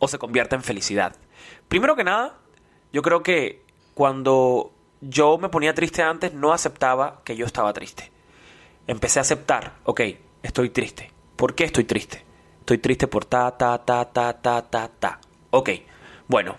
O 0.00 0.08
se 0.08 0.18
convierta 0.18 0.56
en 0.56 0.64
felicidad. 0.64 1.14
Primero 1.68 1.94
que 1.94 2.02
nada, 2.02 2.36
yo 2.92 3.02
creo 3.02 3.22
que 3.22 3.62
cuando 3.94 4.72
yo 5.00 5.38
me 5.38 5.50
ponía 5.50 5.72
triste 5.72 6.02
antes, 6.02 6.34
no 6.34 6.52
aceptaba 6.52 7.22
que 7.24 7.36
yo 7.36 7.46
estaba 7.46 7.72
triste. 7.72 8.10
Empecé 8.90 9.20
a 9.20 9.22
aceptar, 9.22 9.76
ok, 9.84 10.00
estoy 10.42 10.70
triste. 10.70 11.12
¿Por 11.36 11.54
qué 11.54 11.62
estoy 11.62 11.84
triste? 11.84 12.24
Estoy 12.58 12.78
triste 12.78 13.06
por 13.06 13.24
ta, 13.24 13.56
ta, 13.56 13.78
ta, 13.84 14.12
ta, 14.12 14.32
ta, 14.42 14.68
ta, 14.68 14.88
ta. 14.88 15.20
Ok, 15.50 15.70
bueno. 16.26 16.56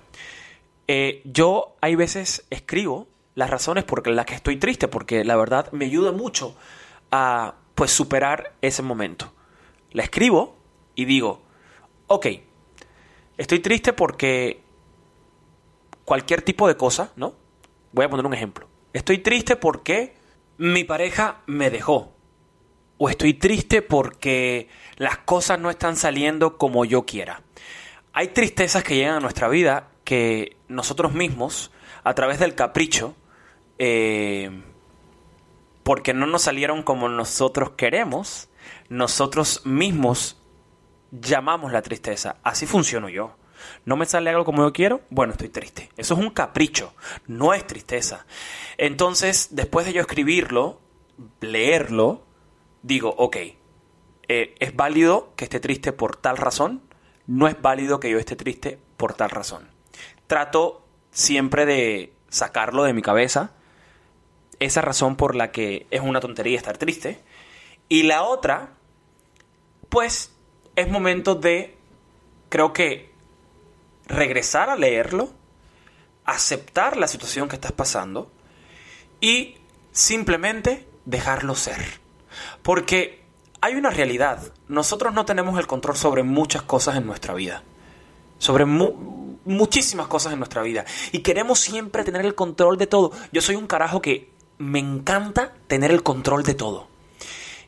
Eh, 0.88 1.22
yo 1.26 1.76
hay 1.82 1.96
veces 1.96 2.46
escribo 2.50 3.10
las 3.36 3.50
razones 3.50 3.84
por 3.84 4.08
las 4.08 4.26
que 4.26 4.36
estoy 4.36 4.56
triste, 4.56 4.88
porque 4.88 5.26
la 5.26 5.36
verdad 5.36 5.70
me 5.74 5.84
ayuda 5.84 6.14
mucho 6.14 6.56
a 7.12 7.56
pues 7.76 7.92
superar 7.92 8.54
ese 8.62 8.82
momento. 8.82 9.34
La 9.92 10.04
escribo 10.04 10.56
y 10.96 11.04
digo, 11.04 11.42
ok, 12.08 12.28
estoy 13.38 13.60
triste 13.60 13.92
porque 13.92 14.64
cualquier 16.06 16.44
tipo 16.44 16.70
de 16.70 16.78
cosa, 16.78 17.12
¿no? 17.18 17.36
Voy 17.92 18.06
a 18.06 18.10
poner 18.10 18.26
un 18.26 18.34
ejemplo. 18.34 18.70
Estoy 18.94 19.18
triste 19.18 19.58
porque 19.58 20.16
mi 20.58 20.86
pareja 20.86 21.42
me 21.46 21.70
dejó. 21.70 22.21
O 23.04 23.10
estoy 23.10 23.34
triste 23.34 23.82
porque 23.82 24.70
las 24.98 25.18
cosas 25.18 25.60
no 25.60 25.72
están 25.72 25.96
saliendo 25.96 26.60
como 26.60 26.86
yo 26.86 27.04
quiera. 27.04 27.42
Hay 28.14 28.28
tristezas 28.28 28.84
que 28.84 28.96
llegan 28.96 29.16
a 29.16 29.20
nuestra 29.20 29.48
vida 29.48 29.90
que 30.04 30.56
nosotros 30.68 31.12
mismos, 31.12 31.72
a 32.04 32.14
través 32.14 32.38
del 32.38 32.54
capricho, 32.54 33.16
eh, 33.80 34.52
porque 35.82 36.14
no 36.14 36.28
nos 36.28 36.44
salieron 36.44 36.84
como 36.84 37.10
nosotros 37.10 37.72
queremos, 37.72 38.50
nosotros 38.88 39.66
mismos 39.66 40.40
llamamos 41.10 41.72
la 41.72 41.82
tristeza. 41.82 42.36
Así 42.44 42.68
funciono 42.68 43.10
yo 43.10 43.36
no 43.84 43.98
me 43.98 44.06
sale 44.06 44.30
algo 44.30 44.46
como 44.46 44.62
yo 44.62 44.74
quiero, 44.74 45.02
bueno, 45.10 45.34
estoy 45.34 45.50
triste. 45.50 45.90
Eso 45.98 46.14
es 46.14 46.20
un 46.20 46.30
capricho, 46.30 46.94
no 47.26 47.56
es 47.56 47.66
tristeza. 47.66 48.28
Entonces, 48.78 49.50
después 49.54 49.88
de 49.88 49.94
yo 49.94 50.02
escribirlo, 50.02 50.80
leerlo, 51.40 52.28
digo, 52.82 53.14
ok, 53.18 53.38
eh, 54.28 54.56
¿es 54.60 54.76
válido 54.76 55.34
que 55.36 55.46
esté 55.46 55.60
triste 55.60 55.92
por 55.92 56.16
tal 56.16 56.38
razón? 56.38 56.82
No 57.28 57.48
es 57.48 57.62
válido 57.62 58.00
que 58.00 58.10
yo 58.10 58.18
esté 58.18 58.36
triste 58.36 58.80
por 58.98 59.14
tal 59.14 59.30
razón. 59.30 59.70
Trato 60.28 60.86
siempre 61.12 61.66
de 61.66 62.14
sacarlo 62.30 62.84
de 62.84 62.94
mi 62.94 63.02
cabeza, 63.02 63.52
esa 64.60 64.82
razón 64.82 65.16
por 65.16 65.36
la 65.36 65.52
que 65.52 65.88
es 65.92 66.02
una 66.02 66.20
tontería 66.20 66.58
estar 66.58 66.78
triste. 66.78 67.20
Y 67.90 68.04
la 68.04 68.24
otra, 68.24 68.74
pues, 69.90 70.34
es 70.76 70.90
momento 70.90 71.36
de, 71.36 71.78
creo 72.50 72.72
que 72.72 73.12
regresar 74.08 74.70
a 74.70 74.76
leerlo, 74.76 75.32
aceptar 76.26 76.96
la 76.98 77.08
situación 77.08 77.50
que 77.50 77.56
estás 77.56 77.72
pasando 77.72 78.32
y 79.20 79.58
simplemente 79.92 80.88
dejarlo 81.06 81.56
ser. 81.56 82.01
Porque 82.64 83.22
hay 83.62 83.76
una 83.76 83.90
realidad, 83.90 84.54
nosotros 84.68 85.14
no 85.14 85.26
tenemos 85.26 85.60
el 85.60 85.68
control 85.68 85.96
sobre 85.96 86.24
muchas 86.24 86.64
cosas 86.64 86.96
en 86.98 87.06
nuestra 87.06 87.34
vida, 87.34 87.64
sobre 88.40 88.66
muchísimas 88.66 90.08
cosas 90.08 90.34
en 90.34 90.40
nuestra 90.40 90.64
vida 90.64 90.86
y 91.12 91.20
queremos 91.20 91.60
siempre 91.60 92.04
tener 92.04 92.26
el 92.26 92.36
control 92.36 92.78
de 92.78 92.88
todo. 92.88 93.12
Yo 93.32 93.42
soy 93.42 93.56
un 93.56 93.68
carajo 93.68 94.02
que 94.02 94.32
me 94.58 94.80
encanta 94.80 95.54
tener 95.68 95.92
el 95.92 96.04
control 96.04 96.44
de 96.44 96.56
todo. 96.56 96.88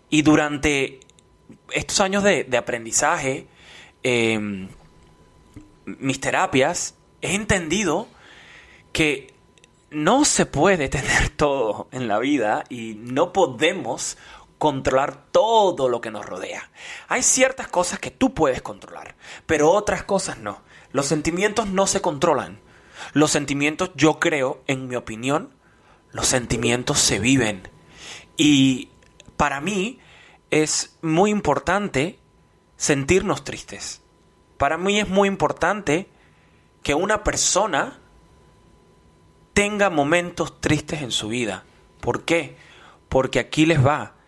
Y 0.09 0.21
durante 0.21 0.99
estos 1.71 1.99
años 1.99 2.23
de, 2.23 2.47
aprendizaje, 2.57 3.47
eh, 4.03 4.67
mis 5.85 6.19
terapias, 6.19 6.95
he 7.21 7.33
entendido 7.35 8.07
que 8.91 9.33
no 9.89 10.25
se 10.25 10.45
puede 10.45 10.89
tener 10.89 11.29
todo 11.29 11.87
en 11.91 12.07
la 12.07 12.19
vida 12.19 12.63
y 12.69 12.95
no 12.95 13.33
podemos 13.33 14.17
controlar 14.63 15.25
todo 15.33 15.89
lo 15.89 15.99
que 15.99 16.09
nos 16.09 16.25
rodea. 16.25 16.71
Hay 17.09 17.21
ciertas 17.21 17.67
cosas 17.67 17.99
que 17.99 18.11
tú 18.11 18.33
puedes 18.33 18.61
controlar, 18.61 19.17
pero 19.45 19.69
otras 19.69 20.03
cosas 20.03 20.37
no. 20.37 20.61
Los 20.93 21.05
sentimientos 21.05 21.67
no 21.67 21.85
se 21.85 21.99
controlan. 21.99 22.61
Los 23.11 23.31
sentimientos, 23.31 23.91
yo 23.95 24.21
creo, 24.21 24.63
en 24.67 24.87
mi 24.87 24.95
opinión, 24.95 25.53
los 26.11 26.27
sentimientos 26.27 26.97
se 26.99 27.19
viven. 27.19 27.67
Y 28.37 28.87
para 29.35 29.59
mí 29.59 29.99
es 30.49 30.95
muy 31.01 31.29
importante 31.29 32.17
sentirnos 32.77 33.43
tristes. 33.43 34.01
Para 34.57 34.77
mí 34.77 34.97
es 34.97 35.09
muy 35.09 35.27
importante 35.27 36.07
que 36.83 36.93
una 36.93 37.25
persona 37.25 37.99
tenga 39.51 39.89
momentos 39.89 40.61
tristes 40.61 41.01
en 41.01 41.11
su 41.11 41.27
vida. 41.27 41.65
¿Por 41.99 42.23
qué? 42.23 42.55
Porque 43.09 43.39
aquí 43.39 43.65
les 43.65 43.85
va. 43.85 44.22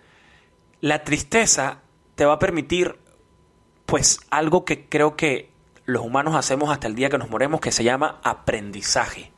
La 0.86 1.04
tristeza 1.04 1.80
te 2.14 2.26
va 2.26 2.34
a 2.34 2.38
permitir, 2.38 3.00
pues, 3.88 4.20
algo 4.30 4.66
que 4.66 4.88
creo 4.88 5.16
que 5.16 5.50
los 5.86 6.06
humanos 6.06 6.36
hacemos 6.36 6.70
hasta 6.70 6.86
el 6.86 6.94
día 6.94 7.10
que 7.10 7.18
nos 7.18 7.32
moremos, 7.32 7.60
que 7.60 7.72
se 7.72 7.84
llama 7.84 8.20
aprendizaje. 8.24 9.32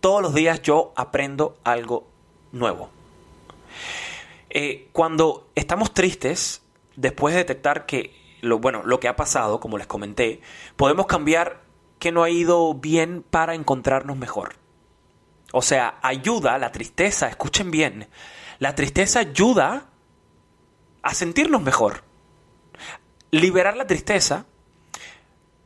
Todos 0.00 0.22
los 0.22 0.32
días 0.32 0.62
yo 0.62 0.94
aprendo 0.96 1.58
algo 1.64 2.08
nuevo. 2.50 2.88
Eh, 4.48 4.88
cuando 4.92 5.50
estamos 5.54 5.92
tristes, 5.92 6.62
después 6.96 7.34
de 7.34 7.40
detectar 7.40 7.84
que 7.84 8.38
lo, 8.40 8.58
bueno, 8.58 8.84
lo 8.86 9.00
que 9.00 9.08
ha 9.08 9.16
pasado, 9.16 9.60
como 9.60 9.76
les 9.76 9.86
comenté, 9.86 10.40
podemos 10.76 11.04
cambiar 11.04 11.60
que 11.98 12.10
no 12.10 12.22
ha 12.22 12.30
ido 12.30 12.72
bien 12.72 13.22
para 13.22 13.54
encontrarnos 13.54 14.16
mejor. 14.16 14.54
O 15.52 15.60
sea, 15.60 15.98
ayuda, 16.00 16.56
la 16.56 16.72
tristeza, 16.72 17.28
escuchen 17.28 17.70
bien, 17.70 18.08
la 18.60 18.74
tristeza 18.74 19.18
ayuda 19.18 19.90
a 21.04 21.14
sentirnos 21.14 21.62
mejor. 21.62 22.02
Liberar 23.30 23.76
la 23.76 23.86
tristeza, 23.86 24.46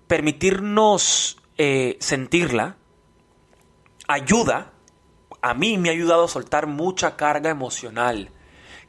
permitirnos 0.08 1.40
eh, 1.56 1.96
sentirla, 2.00 2.76
ayuda, 4.08 4.72
a 5.40 5.54
mí 5.54 5.78
me 5.78 5.90
ha 5.90 5.92
ayudado 5.92 6.24
a 6.24 6.28
soltar 6.28 6.66
mucha 6.66 7.16
carga 7.16 7.50
emocional, 7.50 8.32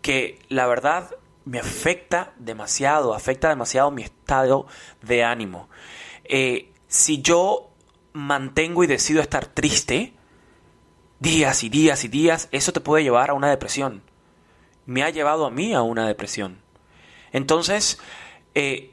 que 0.02 0.40
la 0.50 0.66
verdad 0.66 1.12
me 1.46 1.60
afecta 1.60 2.34
demasiado, 2.40 3.14
afecta 3.14 3.50
demasiado 3.50 3.92
mi 3.92 4.02
estado 4.02 4.66
de 5.04 5.24
ánimo. 5.24 5.70
Eh, 6.24 6.72
si 6.88 7.22
yo 7.22 7.70
mantengo 8.14 8.84
y 8.84 8.88
decido 8.88 9.22
estar 9.22 9.46
triste, 9.46 10.14
días 11.20 11.64
y 11.64 11.70
días 11.70 12.04
y 12.06 12.08
días, 12.08 12.50
eso 12.52 12.74
te 12.74 12.80
puede 12.80 13.04
llevar 13.04 13.30
a 13.30 13.34
una 13.36 13.50
depresión. 13.50 14.09
Me 14.90 15.04
ha 15.04 15.12
llevado 15.12 15.46
a 15.46 15.52
mí 15.52 15.76
a 15.76 15.84
una 15.84 16.08
depresión. 16.08 16.64
Entonces, 17.32 18.00
eh, 18.56 18.92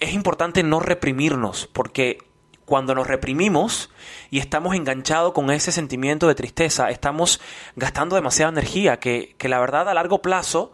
es 0.00 0.12
importante 0.12 0.64
no 0.64 0.80
reprimirnos, 0.80 1.68
porque 1.72 2.18
cuando 2.64 2.96
nos 2.96 3.06
reprimimos 3.06 3.90
y 4.30 4.40
estamos 4.40 4.74
enganchados 4.74 5.32
con 5.32 5.52
ese 5.52 5.70
sentimiento 5.70 6.26
de 6.26 6.34
tristeza, 6.34 6.90
estamos 6.90 7.40
gastando 7.76 8.16
demasiada 8.16 8.50
energía 8.50 8.98
que, 8.98 9.36
que 9.38 9.48
la 9.48 9.60
verdad 9.60 9.88
a 9.88 9.94
largo 9.94 10.20
plazo 10.20 10.72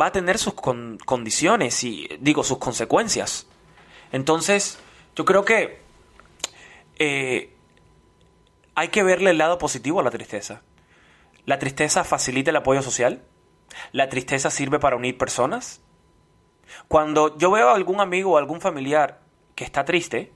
va 0.00 0.06
a 0.06 0.12
tener 0.12 0.38
sus 0.38 0.54
condiciones 0.54 1.82
y 1.82 2.08
digo 2.20 2.44
sus 2.44 2.58
consecuencias. 2.58 3.48
Entonces, 4.12 4.78
yo 5.16 5.24
creo 5.24 5.44
que 5.44 5.80
eh, 7.00 7.56
hay 8.76 8.88
que 8.88 9.02
verle 9.02 9.30
el 9.30 9.38
lado 9.38 9.58
positivo 9.58 9.98
a 9.98 10.04
la 10.04 10.12
tristeza. 10.12 10.62
La 11.44 11.58
tristeza 11.58 12.04
facilita 12.04 12.50
el 12.50 12.56
apoyo 12.56 12.82
social. 12.82 13.24
La 13.92 14.08
tristeza 14.08 14.50
sirve 14.50 14.78
para 14.78 14.96
unir 14.96 15.18
personas. 15.18 15.82
Cuando 16.88 17.36
yo 17.36 17.50
veo 17.50 17.70
a 17.70 17.74
algún 17.74 18.00
amigo 18.00 18.32
o 18.32 18.36
algún 18.38 18.60
familiar 18.60 19.20
que 19.54 19.64
está 19.64 19.84
triste, 19.84 20.32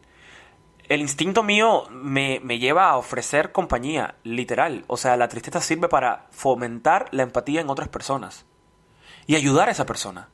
el 0.89 1.01
instinto 1.01 1.43
mío 1.43 1.85
me, 1.91 2.41
me, 2.43 2.59
lleva 2.59 2.91
a 2.91 2.97
ofrecer 2.97 3.53
compañía, 3.53 4.17
literal. 4.23 4.85
O 4.87 4.97
sea, 4.97 5.17
la 5.17 5.29
tristeza 5.29 5.61
sirve 5.61 5.89
para 5.89 6.27
fomentar 6.31 7.09
la 7.13 7.23
empatía 7.23 7.61
en 7.61 7.71
otras 7.71 7.89
personas 7.89 8.45
y 9.27 9.37
ayudar 9.37 9.69
a 9.69 9.73
esa 9.73 9.87
persona. 9.87 10.29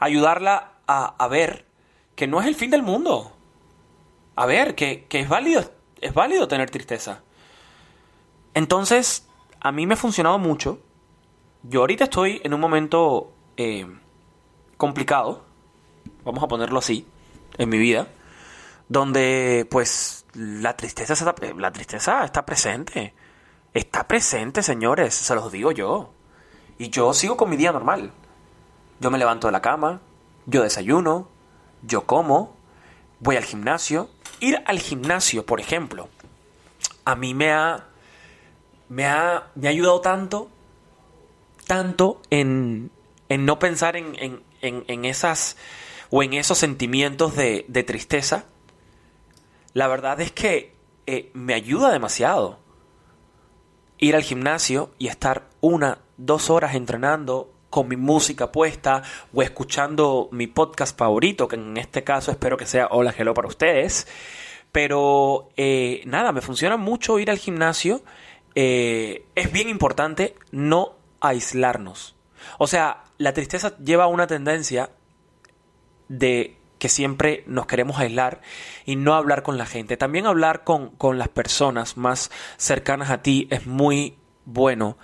Ayudarla 0.00 0.72
a, 0.86 1.14
a 1.18 1.28
ver 1.28 1.66
que 2.14 2.26
no 2.26 2.40
es 2.40 2.46
el 2.46 2.54
fin 2.54 2.70
del 2.70 2.82
mundo. 2.82 3.36
A 4.34 4.46
ver, 4.46 4.74
que, 4.74 5.04
que 5.06 5.20
es 5.20 5.28
válido, 5.28 5.70
es 6.00 6.14
válido 6.14 6.48
tener 6.48 6.70
tristeza. 6.70 7.22
Entonces, 8.54 9.28
a 9.60 9.72
mí 9.72 9.86
me 9.86 9.94
ha 9.94 9.98
funcionado 9.98 10.38
mucho. 10.38 10.80
Yo 11.62 11.80
ahorita 11.80 12.04
estoy 12.04 12.40
en 12.44 12.54
un 12.54 12.60
momento 12.60 13.32
eh, 13.56 13.86
complicado, 14.76 15.44
vamos 16.24 16.42
a 16.42 16.48
ponerlo 16.48 16.80
así, 16.80 17.06
en 17.56 17.68
mi 17.68 17.78
vida, 17.78 18.08
donde 18.88 19.66
pues 19.70 20.26
la 20.34 20.76
tristeza, 20.76 21.14
la 21.56 21.72
tristeza 21.72 22.24
está 22.24 22.44
presente. 22.44 23.14
Está 23.74 24.06
presente, 24.06 24.62
señores, 24.62 25.14
se 25.14 25.34
los 25.34 25.50
digo 25.50 25.72
yo. 25.72 26.10
Y 26.78 26.90
yo 26.90 27.14
sigo 27.14 27.36
con 27.36 27.48
mi 27.48 27.56
día 27.56 27.72
normal. 27.72 28.12
Yo 29.00 29.10
me 29.10 29.18
levanto 29.18 29.48
de 29.48 29.52
la 29.52 29.62
cama, 29.62 30.00
yo 30.46 30.62
desayuno, 30.62 31.28
yo 31.82 32.06
como, 32.06 32.54
voy 33.20 33.36
al 33.36 33.44
gimnasio. 33.44 34.10
Ir 34.40 34.62
al 34.66 34.78
gimnasio, 34.78 35.46
por 35.46 35.60
ejemplo, 35.60 36.08
a 37.04 37.14
mí 37.14 37.34
me 37.34 37.52
ha 37.52 37.86
me 38.92 39.06
ha, 39.06 39.50
me 39.54 39.68
ha 39.68 39.70
ayudado 39.70 40.02
tanto, 40.02 40.50
tanto 41.72 42.20
en, 42.28 42.90
en 43.30 43.46
no 43.46 43.58
pensar 43.58 43.96
en, 43.96 44.14
en, 44.60 44.84
en, 44.86 45.04
esas 45.06 45.56
o 46.10 46.22
en 46.22 46.34
esos 46.34 46.58
sentimientos 46.58 47.34
de, 47.34 47.64
de 47.66 47.82
tristeza. 47.82 48.44
La 49.72 49.88
verdad 49.88 50.20
es 50.20 50.32
que 50.32 50.74
eh, 51.06 51.30
me 51.32 51.54
ayuda 51.54 51.90
demasiado 51.90 52.58
ir 53.96 54.14
al 54.14 54.22
gimnasio 54.22 54.90
y 54.98 55.06
estar 55.06 55.48
una, 55.62 56.00
dos 56.18 56.50
horas 56.50 56.74
entrenando 56.74 57.50
con 57.70 57.88
mi 57.88 57.96
música 57.96 58.52
puesta 58.52 59.02
o 59.32 59.40
escuchando 59.40 60.28
mi 60.30 60.48
podcast 60.48 60.98
favorito, 60.98 61.48
que 61.48 61.56
en 61.56 61.78
este 61.78 62.04
caso 62.04 62.30
espero 62.30 62.58
que 62.58 62.66
sea 62.66 62.88
Hola 62.90 63.14
Hello 63.16 63.32
para 63.32 63.48
ustedes. 63.48 64.06
Pero 64.72 65.48
eh, 65.56 66.02
nada, 66.04 66.32
me 66.32 66.42
funciona 66.42 66.76
mucho 66.76 67.18
ir 67.18 67.30
al 67.30 67.38
gimnasio 67.38 68.02
eh, 68.54 69.24
es 69.34 69.50
bien 69.50 69.68
importante 69.68 70.34
no 70.50 70.96
aislarnos. 71.22 72.14
O 72.58 72.66
sea, 72.66 73.04
la 73.18 73.32
tristeza 73.32 73.76
lleva 73.78 74.04
a 74.04 74.08
una 74.08 74.26
tendencia 74.26 74.90
de 76.08 76.58
que 76.78 76.88
siempre 76.88 77.44
nos 77.46 77.66
queremos 77.66 77.98
aislar 77.98 78.40
y 78.84 78.96
no 78.96 79.14
hablar 79.14 79.42
con 79.42 79.56
la 79.56 79.66
gente. 79.66 79.96
También 79.96 80.26
hablar 80.26 80.64
con, 80.64 80.90
con 80.90 81.18
las 81.18 81.28
personas 81.28 81.96
más 81.96 82.30
cercanas 82.56 83.10
a 83.10 83.22
ti 83.22 83.46
es 83.50 83.66
muy 83.66 84.18
bueno 84.44 84.98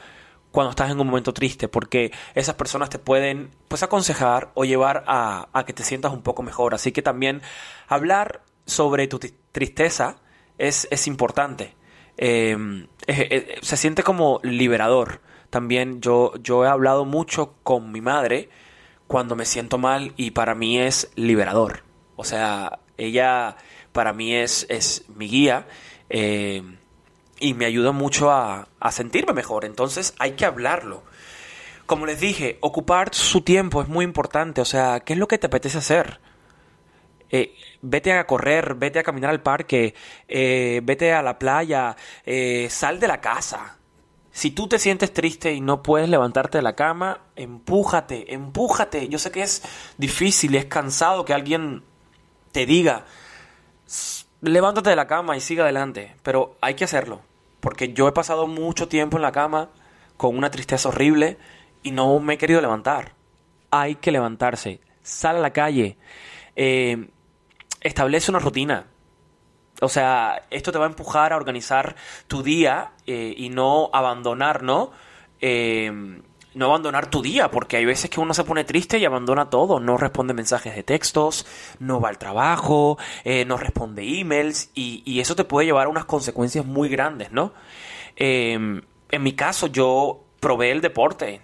cuando 0.51 0.71
estás 0.71 0.91
en 0.91 1.01
un 1.01 1.07
momento 1.07 1.33
triste, 1.33 1.69
porque 1.69 2.11
esas 2.35 2.57
personas 2.57 2.91
te 2.91 2.99
pueden 2.99 3.51
pues 3.69 3.85
aconsejar 3.85 4.51
o 4.55 4.65
llevar 4.65 5.05
a, 5.07 5.49
a 5.53 5.65
que 5.65 5.73
te 5.73 5.85
sientas 5.85 6.13
un 6.13 6.23
poco 6.23 6.43
mejor. 6.43 6.75
Así 6.75 6.91
que 6.91 7.03
también 7.03 7.43
hablar 7.87 8.43
sobre 8.67 9.07
tu 9.07 9.21
tristeza 9.53 10.17
es, 10.59 10.89
es 10.91 11.07
importante. 11.07 11.77
Em, 12.17 12.89
se 13.63 13.77
siente 13.77 14.03
como 14.03 14.41
liberador. 14.43 15.21
También 15.51 16.01
yo, 16.01 16.35
yo 16.43 16.65
he 16.65 16.69
hablado 16.69 17.05
mucho 17.05 17.55
con 17.63 17.91
mi 17.93 18.01
madre 18.01 18.49
cuando 19.07 19.37
me 19.37 19.45
siento 19.45 19.79
mal 19.79 20.13
y 20.17 20.33
para 20.33 20.55
mí 20.55 20.79
es 20.79 21.11
liberador. 21.15 21.83
O 22.17 22.25
sea, 22.25 22.81
ella 22.97 23.57
para 23.93 24.13
mí 24.13 24.35
es, 24.35 24.67
es 24.69 25.05
mi 25.09 25.29
guía 25.29 25.67
em, 26.11 26.77
y 27.41 27.55
me 27.55 27.65
ayuda 27.65 27.93
mucho 27.93 28.31
a, 28.31 28.69
a 28.79 28.93
sentirme 28.93 29.33
mejor. 29.33 29.65
Entonces 29.65 30.15
hay 30.19 30.33
que 30.33 30.45
hablarlo. 30.45 31.03
Como 31.87 32.05
les 32.05 32.21
dije, 32.21 32.59
ocupar 32.61 33.15
su 33.15 33.41
tiempo 33.41 33.81
es 33.81 33.89
muy 33.89 34.05
importante. 34.05 34.61
O 34.61 34.67
sea, 34.67 35.01
¿qué 35.01 35.15
es 35.15 35.19
lo 35.19 35.29
que 35.29 35.39
te 35.39 35.47
apetece 35.47 35.79
hacer? 35.79 36.21
Eh, 37.31 37.55
vete 37.83 38.13
a 38.13 38.27
correr, 38.27 38.75
vete 38.75 38.99
a 38.99 39.03
caminar 39.03 39.31
al 39.31 39.43
parque, 39.43 39.95
eh, 40.27 40.81
vete 40.83 41.13
a 41.13 41.23
la 41.23 41.39
playa, 41.39 41.97
eh, 42.25 42.69
sal 42.71 43.01
de 43.01 43.09
la 43.09 43.21
casa. 43.21 43.78
Si 44.39 44.53
tú 44.53 44.69
te 44.69 44.79
sientes 44.79 45.13
triste 45.13 45.53
y 45.53 45.61
no 45.61 45.83
puedes 45.83 46.09
levantarte 46.09 46.59
de 46.59 46.63
la 46.63 46.77
cama, 46.77 47.23
empújate, 47.35 48.33
empújate. 48.35 49.09
Yo 49.09 49.19
sé 49.19 49.33
que 49.33 49.43
es 49.43 49.65
difícil, 49.97 50.55
es 50.55 50.67
cansado 50.67 51.25
que 51.25 51.35
alguien 51.35 51.83
te 52.53 52.65
diga, 52.65 53.05
levántate 54.41 54.91
de 54.91 54.95
la 54.95 55.09
cama 55.09 55.37
y 55.37 55.41
siga 55.41 55.65
adelante, 55.65 56.15
pero 56.23 56.57
hay 56.61 56.75
que 56.75 56.85
hacerlo, 56.85 57.21
porque 57.59 57.93
yo 57.95 58.07
he 58.07 58.13
pasado 58.13 58.47
mucho 58.47 58.87
tiempo 58.87 59.17
en 59.17 59.25
la 59.25 59.33
cama 59.33 59.71
con 60.17 60.39
una 60.39 60.53
tristeza 60.53 60.91
horrible 60.91 61.37
y 61.83 61.91
no 61.91 62.21
me 62.21 62.35
he 62.35 62.39
querido 62.39 62.61
levantar. 62.61 63.15
Hay 63.73 63.97
que 63.97 64.13
levantarse, 64.13 64.81
sal 65.03 65.39
a 65.39 65.41
la 65.41 65.53
calle. 65.53 65.99
Eh, 66.55 67.09
establece 67.81 68.31
una 68.31 68.39
rutina. 68.39 68.87
O 69.81 69.89
sea, 69.89 70.43
esto 70.51 70.73
te 70.73 70.79
va 70.79 70.87
a 70.87 70.89
empujar 70.89 71.33
a 71.33 71.37
organizar 71.37 71.95
tu 72.27 72.43
día 72.43 72.93
eh, 73.07 73.35
y 73.37 73.49
no 73.49 73.91
abandonar, 73.93 74.63
¿no? 74.63 74.91
Eh, 75.41 76.21
no 76.55 76.67
abandonar 76.67 77.09
tu 77.09 77.23
día, 77.23 77.51
porque 77.51 77.77
hay 77.77 77.85
veces 77.85 78.11
que 78.11 78.19
uno 78.19 78.35
se 78.35 78.43
pone 78.43 78.65
triste 78.65 78.99
y 78.99 79.05
abandona 79.05 79.49
todo, 79.51 79.79
no 79.79 79.97
responde 79.97 80.35
mensajes 80.35 80.75
de 80.75 80.83
textos, 80.83 81.47
no 81.79 82.01
va 82.01 82.09
al 82.09 82.19
trabajo, 82.19 82.99
eh, 83.23 83.45
no 83.45 83.57
responde 83.57 84.03
emails 84.19 84.71
y, 84.75 85.21
eso 85.21 85.37
te 85.37 85.45
puede 85.45 85.67
llevar 85.67 85.87
a 85.87 85.91
unas 85.91 86.07
consecuencias 86.07 86.65
muy 86.65 86.89
grandes, 86.89 87.31
¿no? 87.33 87.53
en 88.21 88.83
mi 89.23 89.33
caso 89.35 89.69
yo 89.69 90.25
probé 90.41 90.73
el 90.73 90.81
deporte 90.81 91.41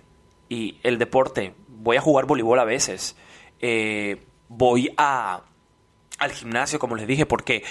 y 0.48 0.80
el 0.82 0.98
deporte, 0.98 1.54
voy 1.68 1.96
a 1.96 2.00
jugar 2.00 2.24
voleibol 2.26 2.58
a 2.58 2.64
veces, 2.64 3.16
voy 4.48 4.92
a 4.96 5.42
al 6.18 6.32
gimnasio, 6.32 6.78
como 6.78 6.96
les 6.96 7.06
dije, 7.06 7.26
porque 7.26 7.62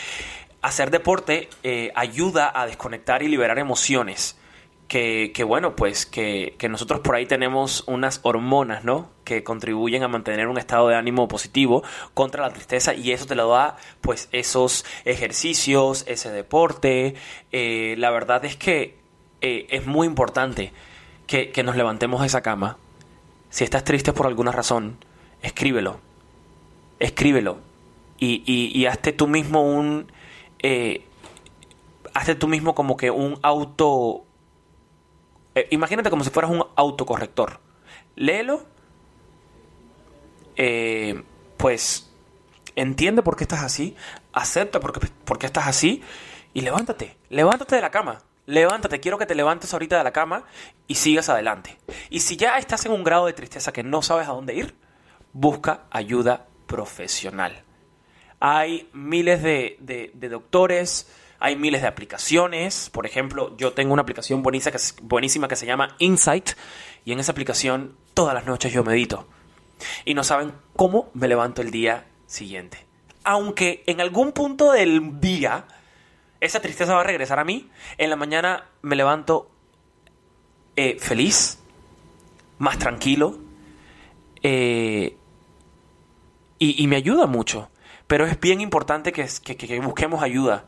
hacer 0.63 0.89
deporte 0.89 1.49
eh, 1.61 1.91
ayuda 1.93 2.51
a 2.53 2.65
desconectar 2.65 3.21
y 3.21 3.27
liberar 3.27 3.59
emociones. 3.59 4.39
Que, 4.87 5.43
bueno, 5.43 5.75
pues 5.75 6.05
que, 6.05 6.55
nosotros 6.69 6.99
por 6.99 7.15
ahí 7.15 7.25
tenemos 7.25 7.83
unas 7.87 8.19
hormonas, 8.21 8.83
¿no? 8.83 9.09
Que 9.23 9.43
contribuyen 9.43 10.03
a 10.03 10.07
mantener 10.07 10.47
un 10.47 10.59
estado 10.59 10.87
de 10.87 10.95
ánimo 10.95 11.27
positivo 11.27 11.83
contra 12.13 12.43
la 12.43 12.53
tristeza 12.53 12.93
y 12.93 13.11
eso 13.11 13.25
te 13.25 13.33
lo 13.33 13.49
da, 13.49 13.77
pues, 14.01 14.29
esos 14.31 14.85
ejercicios, 15.03 16.05
ese 16.07 16.29
deporte. 16.29 17.15
Eh, 17.51 17.95
la 17.97 18.11
verdad 18.11 18.45
es 18.45 18.55
que 18.55 18.99
eh, 19.41 19.65
es 19.71 19.87
muy 19.87 20.05
importante 20.05 20.71
que, 21.25 21.63
nos 21.63 21.75
levantemos 21.75 22.21
de 22.21 22.27
esa 22.27 22.41
cama. 22.41 22.77
Si 23.49 23.63
estás 23.63 23.83
triste 23.83 24.13
por 24.13 24.27
alguna 24.27 24.51
razón, 24.51 24.97
escríbelo. 25.41 25.99
Escríbelo 26.99 27.57
y, 28.19 28.85
hazte 28.85 29.11
tú 29.11 29.27
mismo 29.27 29.63
un... 29.63 30.11
Eh, 30.63 31.05
tú 32.39 32.47
mismo 32.47 32.73
como 32.73 32.97
que 32.97 33.11
un 33.11 33.37
auto 33.43 34.25
eh, 35.55 35.67
imagínate 35.71 36.09
como 36.09 36.23
si 36.23 36.29
fueras 36.29 36.51
un 36.51 36.63
autocorrector. 36.75 37.59
Léelo, 38.15 38.63
eh, 40.55 41.23
pues 41.57 42.11
entiende 42.75 43.21
por 43.21 43.35
qué 43.35 43.43
estás 43.43 43.63
así, 43.63 43.95
acepta 44.31 44.79
por 44.79 44.99
qué, 44.99 45.07
por 45.25 45.37
qué 45.37 45.45
estás 45.45 45.67
así 45.67 46.01
y 46.53 46.61
levántate, 46.61 47.17
levántate 47.29 47.75
de 47.75 47.81
la 47.81 47.91
cama. 47.91 48.21
Levántate, 48.45 48.99
quiero 48.99 49.17
que 49.17 49.25
te 49.25 49.35
levantes 49.35 49.71
ahorita 49.71 49.97
de 49.97 50.03
la 50.03 50.11
cama 50.11 50.43
y 50.85 50.95
sigas 50.95 51.29
adelante. 51.29 51.79
Y 52.09 52.19
si 52.19 52.35
ya 52.35 52.57
estás 52.57 52.85
en 52.85 52.91
un 52.91 53.05
grado 53.05 53.25
de 53.25 53.31
tristeza 53.31 53.71
que 53.71 53.83
no 53.83 54.01
sabes 54.01 54.27
a 54.27 54.33
dónde 54.33 54.53
ir, 54.53 54.75
busca 55.31 55.83
ayuda 55.91 56.47
profesional. 56.67 57.62
Hay 58.45 58.89
miles 58.91 59.41
de, 59.41 59.77
de, 59.79 60.27
doctores, 60.27 61.07
hay 61.39 61.55
miles 61.55 61.81
de 61.81 61.87
aplicaciones. 61.87 62.89
Por 62.89 63.05
ejemplo, 63.05 63.55
yo 63.55 63.71
tengo 63.71 63.93
una 63.93 64.01
aplicación 64.01 64.43
buenísima 64.43 65.47
que, 65.47 65.55
se 65.55 65.65
llama 65.65 65.95
Insight 65.99 66.49
y 67.05 67.13
en 67.13 67.21
esa 67.21 67.31
aplicación 67.31 67.95
todas 68.13 68.33
las 68.33 68.45
noches 68.45 68.73
yo 68.73 68.83
medito. 68.83 69.29
Y 70.03 70.13
no 70.13 70.25
saben 70.25 70.51
cómo 70.75 71.09
me 71.13 71.29
levanto 71.29 71.61
el 71.61 71.71
día 71.71 72.05
siguiente. 72.27 72.85
Aunque 73.23 73.81
en 73.87 74.01
algún 74.01 74.33
punto 74.33 74.73
del 74.73 75.21
día 75.21 75.65
esa 76.41 76.59
tristeza 76.59 76.95
va 76.95 76.99
a 76.99 77.05
regresar 77.05 77.39
a 77.39 77.45
mí. 77.45 77.69
En 77.97 78.09
la 78.09 78.17
mañana 78.17 78.65
me 78.81 78.97
levanto 78.97 79.49
eh, 80.75 80.97
feliz, 80.99 81.59
más 82.57 82.77
tranquilo, 82.77 83.39
eh, 84.41 85.15
y, 86.59 86.87
me 86.87 86.97
ayuda 86.97 87.25
mucho. 87.25 87.69
Pero 88.13 88.27
es 88.27 88.39
bien 88.39 88.61
importante 88.61 89.11
que, 89.11 89.27
busquemos 89.79 90.21
ayuda, 90.21 90.65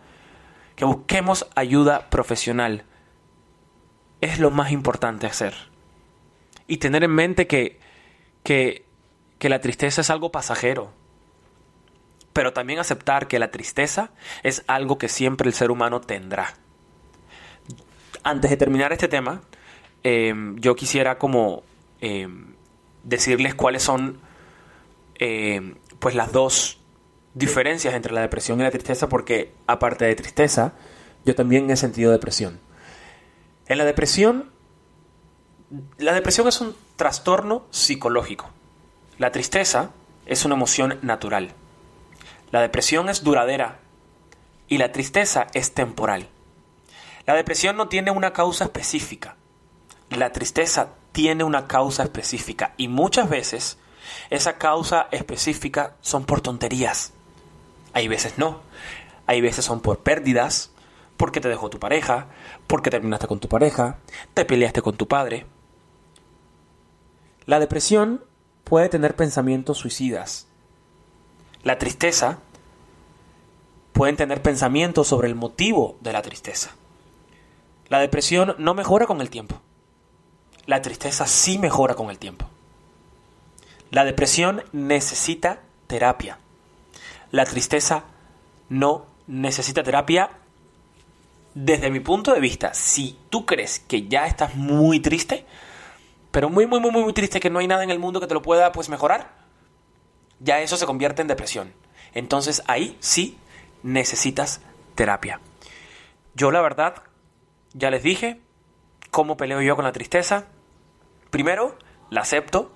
que 0.75 0.83
busquemos 0.83 1.47
ayuda 1.53 2.09
profesional. 2.09 2.85
Es 4.19 4.39
lo 4.39 4.49
más 4.49 4.71
importante 4.71 5.27
hacer. 5.27 5.53
Y 6.65 6.77
tener 6.77 7.03
en 7.03 7.11
mente 7.11 7.45
que, 7.45 7.79
que, 8.41 8.83
que 9.37 9.49
la 9.49 9.61
tristeza 9.61 10.01
es 10.01 10.09
algo 10.09 10.31
pasajero 10.31 10.91
pero 12.33 12.51
también 12.51 12.79
aceptar 12.79 13.27
que 13.27 13.37
la 13.37 13.51
tristeza 13.51 14.09
es 14.41 14.63
algo 14.65 14.97
que 14.97 15.07
siempre 15.07 15.47
el 15.47 15.53
ser 15.53 15.69
humano 15.69 16.01
tendrá. 16.01 16.55
Antes 18.23 18.49
de 18.49 18.57
terminar 18.57 18.91
este 18.91 19.07
tema, 19.07 19.43
em, 20.01 20.55
yo 20.57 20.75
quisiera 20.75 21.19
como 21.19 21.61
em, 22.01 22.55
decirles 23.03 23.53
cuáles 23.53 23.83
son 23.83 24.19
em, 25.19 25.75
pues 25.99 26.15
las 26.15 26.31
dos 26.31 26.81
diferencias 27.35 27.93
entre 27.93 28.13
la 28.13 28.21
depresión 28.21 28.59
y 28.59 28.63
la 28.63 28.71
tristeza, 28.71 29.07
porque 29.07 29.53
aparte 29.67 30.05
de 30.05 30.15
tristeza, 30.15 30.73
yo 31.25 31.35
también 31.35 31.69
he 31.69 31.75
sentido 31.75 32.11
depresión. 32.11 32.59
En 33.67 33.77
la 33.77 33.85
depresión, 33.85 34.51
la 35.97 36.13
depresión 36.13 36.47
es 36.47 36.61
un 36.61 36.75
trastorno 36.95 37.65
psicológico. 37.69 38.49
La 39.19 39.31
tristeza 39.31 39.91
es 40.25 40.45
una 40.45 40.55
emoción 40.55 40.97
natural. 41.01 41.53
La 42.51 42.61
depresión 42.61 43.09
es 43.09 43.23
duradera 43.23 43.79
y 44.67 44.77
la 44.77 44.91
tristeza 44.91 45.47
es 45.53 45.73
temporal. 45.73 46.29
La 47.25 47.33
depresión 47.33 47.75
no 47.75 47.89
tiene 47.89 48.11
una 48.11 48.33
causa 48.33 48.65
específica. 48.65 49.35
La 50.09 50.31
tristeza 50.31 50.89
tiene 51.11 51.43
una 51.43 51.67
causa 51.67 52.03
específica 52.03 52.73
y 52.77 52.87
muchas 52.87 53.29
veces 53.29 53.77
esa 54.29 54.57
causa 54.57 55.07
específica 55.11 55.95
son 56.01 56.25
por 56.25 56.41
tonterías. 56.41 57.13
Hay 57.95 58.09
veces 58.09 58.37
no. 58.37 58.59
Hay 59.25 59.41
veces 59.41 59.65
son 59.65 59.79
por 59.79 59.99
pérdidas, 59.99 60.71
porque 61.17 61.39
te 61.39 61.47
dejó 61.47 61.69
tu 61.69 61.79
pareja, 61.79 62.27
porque 62.67 62.91
terminaste 62.91 63.25
con 63.25 63.39
tu 63.39 63.47
pareja, 63.47 63.99
te 64.33 64.43
peleaste 64.43 64.81
con 64.81 64.97
tu 64.97 65.07
padre. 65.07 65.45
La 67.45 67.59
depresión 67.59 68.23
puede 68.65 68.89
tener 68.89 69.15
pensamientos 69.15 69.77
suicidas. 69.77 70.47
La 71.63 71.77
tristeza 71.77 72.39
pueden 73.93 74.17
tener 74.17 74.41
pensamientos 74.41 75.07
sobre 75.07 75.29
el 75.29 75.35
motivo 75.35 75.95
de 76.01 76.11
la 76.11 76.21
tristeza. 76.21 76.71
La 77.87 77.99
depresión 77.99 78.55
no 78.57 78.73
mejora 78.73 79.07
con 79.07 79.21
el 79.21 79.29
tiempo. 79.29 79.61
La 80.65 80.81
tristeza 80.81 81.27
sí 81.27 81.59
mejora 81.59 81.95
con 81.95 82.09
el 82.09 82.19
tiempo. 82.19 82.45
La 83.89 84.03
depresión 84.03 84.63
necesita 84.73 85.61
terapia. 85.87 86.39
La 87.35 87.43
tristeza 87.43 88.05
no 88.69 89.07
necesita 89.27 89.83
terapia 89.83 90.29
desde 91.53 91.89
mi 91.89 91.99
punto 91.99 92.33
de 92.33 92.39
vista. 92.39 92.73
Si 92.73 93.19
tú 93.29 93.45
crees 93.45 93.79
que 93.79 94.07
ya 94.07 94.25
estás 94.25 94.55
muy 94.55 95.01
triste, 95.01 95.45
pero 96.31 96.49
muy, 96.49 96.65
muy, 96.65 96.79
muy, 96.79 96.91
muy 96.91 97.11
triste 97.11 97.41
que 97.41 97.49
no 97.49 97.59
hay 97.59 97.67
nada 97.67 97.83
en 97.83 97.89
el 97.89 97.99
mundo 97.99 98.21
que 98.21 98.27
te 98.27 98.33
lo 98.33 98.41
pueda 98.41 98.71
pues 98.71 98.87
mejorar, 98.87 99.33
ya 100.39 100.61
eso 100.61 100.77
se 100.77 100.85
convierte 100.85 101.23
en 101.23 101.27
depresión. 101.27 101.73
Entonces 102.13 102.63
ahí 102.67 102.95
sí 103.01 103.37
necesitas 103.83 104.61
terapia. 104.95 105.41
Yo 106.35 106.51
la 106.51 106.61
verdad, 106.61 107.03
ya 107.73 107.91
les 107.91 108.01
dije 108.01 108.39
cómo 109.11 109.35
peleo 109.35 109.61
yo 109.61 109.75
con 109.75 109.83
la 109.83 109.91
tristeza. 109.91 110.45
Primero, 111.31 111.77
la 112.09 112.21
acepto. 112.21 112.71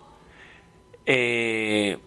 Eh, 1.05 1.97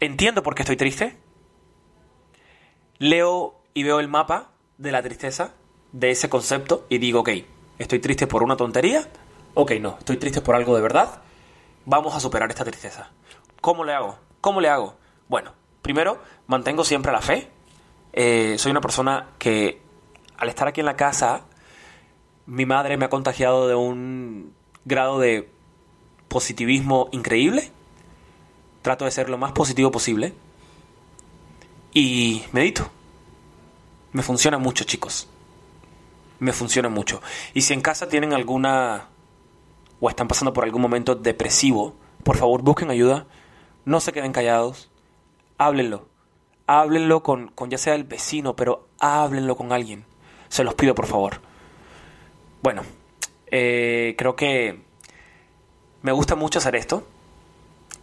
entiendo 0.00 0.42
por 0.42 0.54
qué 0.54 0.62
estoy 0.62 0.76
triste. 0.76 1.16
Leo 2.98 3.60
y 3.74 3.82
veo 3.82 4.00
el 4.00 4.08
mapa 4.08 4.50
de 4.78 4.92
la 4.92 5.02
tristeza, 5.02 5.54
de 5.92 6.10
ese 6.10 6.28
concepto, 6.28 6.86
y 6.88 6.98
digo, 6.98 7.20
ok, 7.20 7.30
estoy 7.78 7.98
triste 7.98 8.26
por 8.26 8.42
una 8.42 8.56
tontería. 8.56 9.08
Ok, 9.54 9.72
no, 9.80 9.96
estoy 9.98 10.16
triste 10.16 10.40
por 10.40 10.54
algo 10.54 10.74
de 10.74 10.82
verdad. 10.82 11.22
Vamos 11.86 12.14
a 12.14 12.20
superar 12.20 12.50
esta 12.50 12.64
tristeza. 12.64 13.10
¿Cómo 13.60 13.84
le 13.84 13.92
hago? 13.92 14.18
¿Cómo 14.40 14.60
le 14.60 14.68
hago? 14.68 14.96
Bueno, 15.28 15.52
primero, 15.82 16.18
mantengo 16.46 16.84
siempre 16.84 17.12
la 17.12 17.20
fe. 17.20 17.50
Eh, 18.12 18.56
soy 18.58 18.70
una 18.70 18.80
persona 18.80 19.30
que 19.38 19.80
al 20.36 20.48
estar 20.48 20.68
aquí 20.68 20.80
en 20.80 20.86
la 20.86 20.96
casa, 20.96 21.46
mi 22.46 22.66
madre 22.66 22.96
me 22.96 23.06
ha 23.06 23.10
contagiado 23.10 23.68
de 23.68 23.74
un 23.74 24.54
grado 24.84 25.18
de 25.18 25.50
positivismo 26.28 27.08
increíble. 27.12 27.70
Trato 28.84 29.04
de 29.04 29.10
ser 29.10 29.28
lo 29.28 29.38
más 29.38 29.50
positivo 29.50 29.90
posible. 29.90 30.32
Y 31.92 32.44
medito. 32.52 32.88
Me 34.12 34.22
funciona 34.22 34.58
mucho, 34.58 34.84
chicos. 34.84 35.26
Me 36.38 36.52
funciona 36.52 36.88
mucho. 36.88 37.20
Y 37.52 37.62
si 37.62 37.72
en 37.72 37.80
casa 37.80 38.08
tienen 38.08 38.32
alguna 38.32 39.08
o 39.98 40.08
están 40.08 40.28
pasando 40.28 40.52
por 40.52 40.62
algún 40.62 40.82
momento 40.82 41.16
depresivo, 41.16 41.96
por 42.22 42.36
favor 42.36 42.62
busquen 42.62 42.90
ayuda. 42.90 43.26
No 43.84 43.98
se 43.98 44.12
queden 44.12 44.32
callados 44.32 44.90
háblenlo. 45.58 46.06
Háblenlo 46.66 47.22
con, 47.22 47.48
con 47.48 47.70
ya 47.70 47.78
sea 47.78 47.94
el 47.94 48.04
vecino, 48.04 48.56
pero 48.56 48.88
háblenlo 48.98 49.56
con 49.56 49.72
alguien. 49.72 50.04
Se 50.48 50.64
los 50.64 50.74
pido, 50.74 50.94
por 50.94 51.06
favor. 51.06 51.40
Bueno, 52.62 52.82
eh, 53.46 54.14
creo 54.16 54.36
que 54.36 54.80
me 56.02 56.12
gusta 56.12 56.36
mucho 56.36 56.58
hacer 56.58 56.76
esto. 56.76 57.06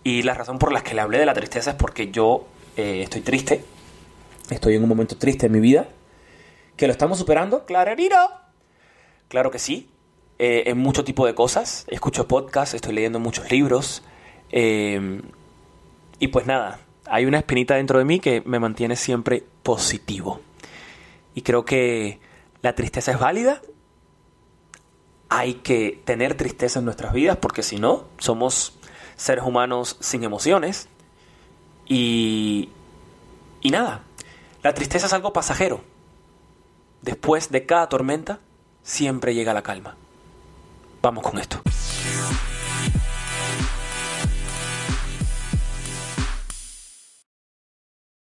Y 0.03 0.23
la 0.23 0.33
razón 0.33 0.57
por 0.57 0.71
la 0.71 0.83
que 0.83 0.93
le 0.93 1.01
hablé 1.01 1.19
de 1.19 1.25
la 1.25 1.33
tristeza 1.33 1.71
es 1.71 1.75
porque 1.75 2.11
yo 2.11 2.47
eh, 2.75 3.01
estoy 3.03 3.21
triste. 3.21 3.63
Estoy 4.49 4.75
en 4.75 4.83
un 4.83 4.89
momento 4.89 5.17
triste 5.17 5.45
en 5.45 5.51
mi 5.51 5.59
vida. 5.59 5.87
¿Que 6.75 6.87
lo 6.87 6.91
estamos 6.91 7.17
superando? 7.19 7.65
Claro, 7.65 7.95
Claro 9.27 9.51
que 9.51 9.59
sí. 9.59 9.89
Eh, 10.39 10.63
en 10.67 10.77
mucho 10.77 11.03
tipo 11.03 11.25
de 11.25 11.35
cosas. 11.35 11.85
Escucho 11.87 12.27
podcasts, 12.27 12.73
estoy 12.73 12.93
leyendo 12.93 13.19
muchos 13.19 13.49
libros. 13.51 14.03
y 14.51 16.27
pues 16.27 16.45
nada, 16.45 16.79
hay 17.05 17.25
una 17.25 17.37
espinita 17.39 17.75
dentro 17.75 17.99
de 17.99 18.05
mí 18.05 18.19
que 18.19 18.41
me 18.45 18.59
mantiene 18.59 18.95
siempre 18.95 19.43
positivo. 19.63 20.39
Y 21.35 21.41
creo 21.41 21.65
que 21.65 22.19
la 22.61 22.73
tristeza 22.73 23.11
es 23.11 23.19
válida. 23.19 23.61
Hay 25.29 25.55
que 25.55 26.01
tener 26.03 26.35
tristeza 26.35 26.79
en 26.79 26.85
nuestras 26.85 27.13
vidas 27.13 27.37
porque 27.37 27.63
si 27.63 27.77
no, 27.77 28.05
somos 28.17 28.77
seres 29.15 29.43
humanos 29.45 29.97
sin 29.99 30.23
emociones. 30.23 30.87
Y, 31.87 32.69
y 33.61 33.69
nada, 33.69 34.03
la 34.63 34.73
tristeza 34.73 35.07
es 35.07 35.13
algo 35.13 35.33
pasajero. 35.33 35.81
Después 37.01 37.49
de 37.49 37.65
cada 37.65 37.89
tormenta, 37.89 38.39
siempre 38.83 39.33
llega 39.33 39.53
la 39.53 39.63
calma. 39.63 39.95
Vamos 41.01 41.23
con 41.23 41.39
esto. 41.39 41.61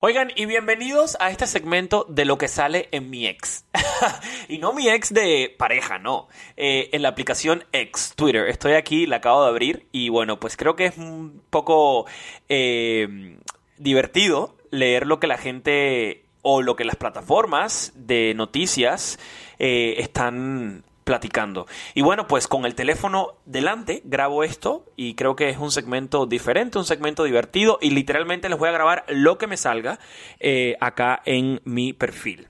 Oigan, 0.01 0.31
y 0.33 0.45
bienvenidos 0.45 1.17
a 1.19 1.29
este 1.29 1.45
segmento 1.45 2.05
de 2.07 2.23
lo 2.23 2.37
que 2.37 2.47
sale 2.47 2.87
en 2.93 3.09
mi 3.09 3.27
ex. 3.27 3.65
y 4.47 4.57
no 4.57 4.71
mi 4.71 4.87
ex 4.87 5.13
de 5.13 5.53
pareja, 5.57 5.99
no. 5.99 6.29
Eh, 6.55 6.87
en 6.93 7.01
la 7.01 7.09
aplicación 7.09 7.65
ex 7.73 8.13
Twitter. 8.15 8.47
Estoy 8.47 8.75
aquí, 8.75 9.07
la 9.07 9.17
acabo 9.17 9.43
de 9.43 9.49
abrir. 9.49 9.87
Y 9.91 10.07
bueno, 10.07 10.39
pues 10.39 10.55
creo 10.55 10.77
que 10.77 10.85
es 10.85 10.97
un 10.97 11.41
poco 11.49 12.05
eh, 12.47 13.35
divertido 13.77 14.55
leer 14.71 15.05
lo 15.05 15.19
que 15.19 15.27
la 15.27 15.37
gente 15.37 16.23
o 16.43 16.61
lo 16.61 16.77
que 16.77 16.85
las 16.85 16.95
plataformas 16.95 17.91
de 17.93 18.33
noticias 18.35 19.19
eh, 19.57 19.95
están 19.97 20.85
platicando. 21.09 21.65
Y 21.95 22.03
bueno, 22.03 22.27
pues 22.27 22.47
con 22.47 22.67
el 22.67 22.75
teléfono 22.75 23.33
delante 23.47 24.03
grabo 24.05 24.43
esto 24.43 24.85
y 24.95 25.15
creo 25.15 25.35
que 25.35 25.49
es 25.49 25.57
un 25.57 25.71
segmento 25.71 26.27
diferente, 26.27 26.77
un 26.77 26.85
segmento 26.85 27.23
divertido 27.23 27.79
y 27.81 27.89
literalmente 27.89 28.47
les 28.47 28.59
voy 28.59 28.69
a 28.69 28.73
grabar 28.73 29.05
lo 29.07 29.39
que 29.39 29.47
me 29.47 29.57
salga 29.57 29.97
eh, 30.39 30.75
acá 30.79 31.19
en 31.25 31.61
mi 31.65 31.93
perfil. 31.93 32.47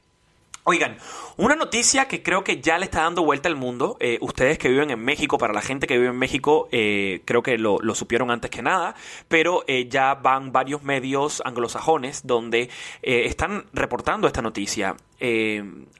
Oigan, 0.71 0.99
una 1.37 1.55
noticia 1.55 2.07
que 2.07 2.21
creo 2.21 2.43
que 2.43 2.61
ya 2.61 2.77
le 2.77 2.85
está 2.85 3.01
dando 3.01 3.23
vuelta 3.23 3.49
al 3.49 3.55
mundo, 3.55 3.97
eh, 3.99 4.19
ustedes 4.21 4.59
que 4.59 4.69
viven 4.69 4.91
en 4.91 5.03
México, 5.03 5.39
para 5.39 5.51
la 5.51 5.63
gente 5.63 5.87
que 5.87 5.97
vive 5.97 6.09
en 6.09 6.19
México, 6.19 6.69
eh, 6.71 7.23
creo 7.25 7.41
que 7.41 7.57
lo, 7.57 7.79
supieron 7.95 8.29
antes 8.29 8.51
que 8.51 8.61
nada, 8.61 8.93
pero 9.27 9.63
eh, 9.65 9.87
ya 9.89 10.13
van 10.13 10.51
varios 10.51 10.83
medios 10.83 11.41
anglosajones 11.43 12.27
donde 12.27 12.69
están 13.01 13.65
reportando 13.73 14.27
esta 14.27 14.43
noticia. 14.43 14.95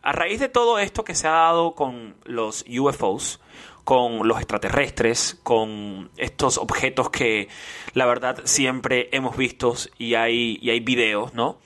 a 0.04 0.12
raíz 0.12 0.40
de 0.40 0.50
todo 0.50 0.78
esto 0.78 1.04
que 1.04 1.16
se 1.16 1.28
ha 1.28 1.32
dado 1.32 1.74
con 1.74 2.14
los 2.26 2.64
UFOs, 2.70 3.40
con 3.84 4.28
los 4.28 4.38
extraterrestres, 4.38 5.40
con 5.42 6.12
estos 6.16 6.60
objetos 6.60 7.10
que 7.10 7.48
la 7.96 8.06
verdad 8.06 8.42
siempre 8.44 9.10
hemos 9.14 9.36
visto 9.36 9.74
y 9.98 10.14
hay, 10.14 10.60
y 10.62 10.70
hay 10.70 10.80
videos, 10.80 11.34
¿no? 11.34 11.58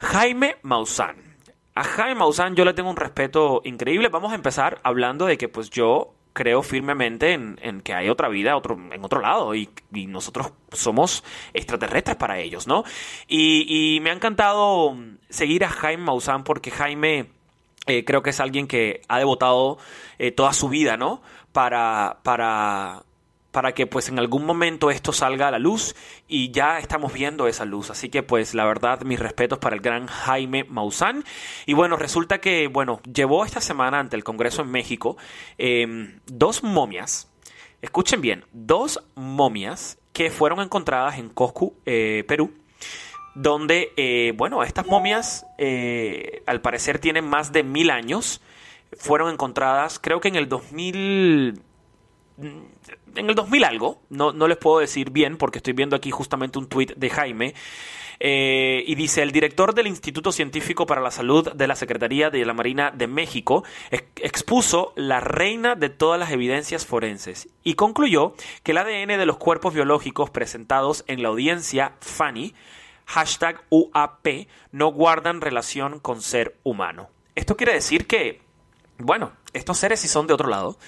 Jaime 0.00 0.56
Maussan 0.60 1.31
a 1.74 1.84
Jaime 1.84 2.16
Maussan 2.16 2.54
yo 2.54 2.64
le 2.64 2.74
tengo 2.74 2.90
un 2.90 2.96
respeto 2.96 3.62
increíble. 3.64 4.08
Vamos 4.08 4.32
a 4.32 4.34
empezar 4.34 4.80
hablando 4.82 5.26
de 5.26 5.38
que 5.38 5.48
pues 5.48 5.70
yo 5.70 6.14
creo 6.32 6.62
firmemente 6.62 7.32
en, 7.32 7.80
que 7.82 7.94
hay 7.94 8.08
otra 8.08 8.28
vida 8.28 8.56
otro, 8.56 8.78
en 8.90 9.04
otro 9.04 9.20
lado 9.20 9.54
y, 9.54 9.68
nosotros 10.06 10.52
somos 10.72 11.24
extraterrestres 11.52 12.16
para 12.16 12.38
ellos, 12.38 12.66
¿no? 12.66 12.84
Y, 13.28 13.98
me 14.02 14.10
ha 14.10 14.14
encantado 14.14 14.96
seguir 15.28 15.64
a 15.64 15.68
Jaime 15.68 16.04
Maussan 16.04 16.44
porque 16.44 16.70
Jaime 16.70 17.26
eh, 17.86 18.04
creo 18.04 18.22
que 18.22 18.30
es 18.30 18.40
alguien 18.40 18.66
que 18.66 19.02
ha 19.08 19.18
devotado 19.18 19.78
eh, 20.18 20.32
toda 20.32 20.52
su 20.52 20.68
vida, 20.68 20.96
¿no? 20.96 21.22
Para, 21.52 22.20
para 22.22 23.02
para 23.52 23.72
que 23.72 23.86
pues 23.86 24.08
en 24.08 24.18
algún 24.18 24.44
momento 24.44 24.90
esto 24.90 25.12
salga 25.12 25.48
a 25.48 25.50
la 25.52 25.58
luz 25.58 25.94
y 26.26 26.50
ya 26.50 26.78
estamos 26.78 27.12
viendo 27.12 27.46
esa 27.46 27.64
luz. 27.64 27.90
Así 27.90 28.08
que 28.08 28.22
pues 28.22 28.54
la 28.54 28.64
verdad 28.64 29.02
mis 29.02 29.20
respetos 29.20 29.58
para 29.58 29.76
el 29.76 29.82
gran 29.82 30.08
Jaime 30.08 30.64
Maussan. 30.64 31.24
Y 31.66 31.74
bueno, 31.74 31.96
resulta 31.96 32.40
que 32.40 32.66
bueno, 32.66 33.00
llevó 33.12 33.44
esta 33.44 33.60
semana 33.60 34.00
ante 34.00 34.16
el 34.16 34.24
Congreso 34.24 34.62
en 34.62 34.70
México 34.70 35.16
em, 35.58 36.18
dos 36.26 36.64
momias. 36.64 37.28
Escuchen 37.82 38.20
bien, 38.20 38.44
dos 38.52 39.04
momias 39.14 39.98
que 40.12 40.30
fueron 40.30 40.60
encontradas 40.60 41.18
en 41.18 41.28
Coscu, 41.28 41.74
eh, 41.86 42.24
Perú 42.26 42.52
donde, 43.34 43.92
eh, 43.96 44.34
bueno, 44.36 44.62
estas 44.62 44.86
momias 44.86 45.46
eh, 45.58 46.42
al 46.46 46.60
parecer 46.60 46.98
tienen 46.98 47.26
más 47.26 47.52
de 47.52 47.62
mil 47.62 47.90
años. 47.90 48.42
Fueron 48.98 49.32
encontradas, 49.32 49.98
creo 49.98 50.20
que 50.20 50.28
en 50.28 50.36
el 50.36 50.48
2000, 50.48 51.62
en 52.38 53.28
el 53.28 53.34
2000 53.34 53.64
algo, 53.64 54.00
no, 54.10 54.32
no 54.32 54.48
les 54.48 54.58
puedo 54.58 54.78
decir 54.78 55.10
bien 55.10 55.36
porque 55.36 55.58
estoy 55.58 55.72
viendo 55.72 55.96
aquí 55.96 56.10
justamente 56.10 56.58
un 56.58 56.68
tuit 56.68 56.94
de 56.94 57.10
Jaime, 57.10 57.54
eh, 58.24 58.84
y 58.86 58.94
dice, 58.94 59.20
el 59.20 59.32
director 59.32 59.74
del 59.74 59.88
Instituto 59.88 60.30
Científico 60.30 60.86
para 60.86 61.00
la 61.00 61.10
Salud 61.10 61.52
de 61.52 61.66
la 61.66 61.74
Secretaría 61.74 62.30
de 62.30 62.44
la 62.44 62.54
Marina 62.54 62.92
de 62.92 63.08
México 63.08 63.64
expuso 63.90 64.92
la 64.94 65.18
reina 65.18 65.74
de 65.74 65.88
todas 65.88 66.20
las 66.20 66.30
evidencias 66.30 66.86
forenses 66.86 67.48
y 67.64 67.74
concluyó 67.74 68.34
que 68.62 68.70
el 68.70 68.78
ADN 68.78 69.18
de 69.18 69.26
los 69.26 69.38
cuerpos 69.38 69.74
biológicos 69.74 70.30
presentados 70.30 71.02
en 71.08 71.20
la 71.20 71.30
audiencia 71.30 71.94
FANI, 71.98 72.54
hashtag 73.06 73.60
UAP, 73.70 74.28
no 74.70 74.92
guardan 74.92 75.40
relación 75.40 75.98
con 75.98 76.22
ser 76.22 76.56
humano. 76.62 77.08
Esto 77.34 77.56
quiere 77.56 77.72
decir 77.72 78.06
que, 78.06 78.40
bueno, 78.98 79.32
estos 79.52 79.78
seres 79.78 79.98
sí 79.98 80.06
son 80.06 80.28
de 80.28 80.34
otro 80.34 80.48
lado 80.48 80.78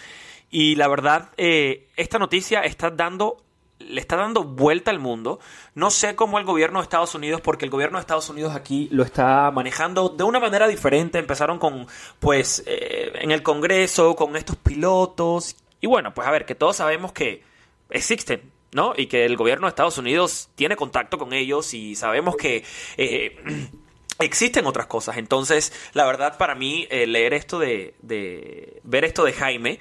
y 0.55 0.77
la 0.77 0.87
verdad, 0.87 1.31
eh, 1.37 1.88
esta 1.97 2.21
noticia 2.21 2.61
está 2.61 2.88
dando 2.88 3.38
le 3.81 4.01
está 4.01 4.14
dando 4.14 4.45
vuelta 4.45 4.93
al 4.93 5.01
mundo. 5.01 5.40
No 5.75 5.90
sé 5.90 6.14
cómo 6.14 6.38
el 6.38 6.45
gobierno 6.45 6.79
de 6.79 6.85
Estados 6.85 7.17
Unidos, 7.17 7.40
porque 7.40 7.64
el 7.64 7.73
gobierno 7.73 7.99
de 7.99 8.03
Estados 8.03 8.31
Unidos 8.31 8.55
aquí 8.55 8.88
lo 8.93 9.03
está 9.03 9.51
manejando 9.51 10.11
de 10.11 10.23
una 10.23 10.38
manera 10.38 10.69
diferente. 10.69 11.19
Empezaron 11.19 11.59
con, 11.59 11.88
pues, 12.21 12.62
eh, 12.67 13.11
en 13.17 13.33
el 13.33 13.43
Congreso, 13.43 14.14
con 14.14 14.37
estos 14.37 14.55
pilotos. 14.55 15.57
Y 15.81 15.88
bueno, 15.88 16.14
pues 16.14 16.29
a 16.29 16.31
ver, 16.31 16.47
que 16.47 16.55
todos 16.55 16.77
sabemos 16.77 17.12
que 17.12 17.43
existen, 17.90 18.53
¿no? 18.71 18.95
Y 18.97 19.09
que 19.09 19.25
el 19.25 19.37
gobierno 19.37 19.67
de 19.67 19.71
Estados 19.71 19.99
Unidos 19.99 20.51
tiene 20.55 20.77
contacto 20.77 21.19
con 21.19 21.33
ellos 21.33 21.75
y 21.75 21.97
sabemos 21.97 22.37
que... 22.37 22.62
Eh, 22.97 23.43
existen 24.21 24.67
otras 24.67 24.87
cosas. 24.87 25.17
Entonces, 25.17 25.73
la 25.95 26.07
verdad, 26.07 26.38
para 26.38 26.55
mí, 26.55 26.87
leer 26.88 27.35
esto 27.35 27.59
de, 27.59 27.95
de. 28.03 28.81
ver 28.85 29.05
esto 29.05 29.25
de 29.25 29.33
Jaime. 29.33 29.81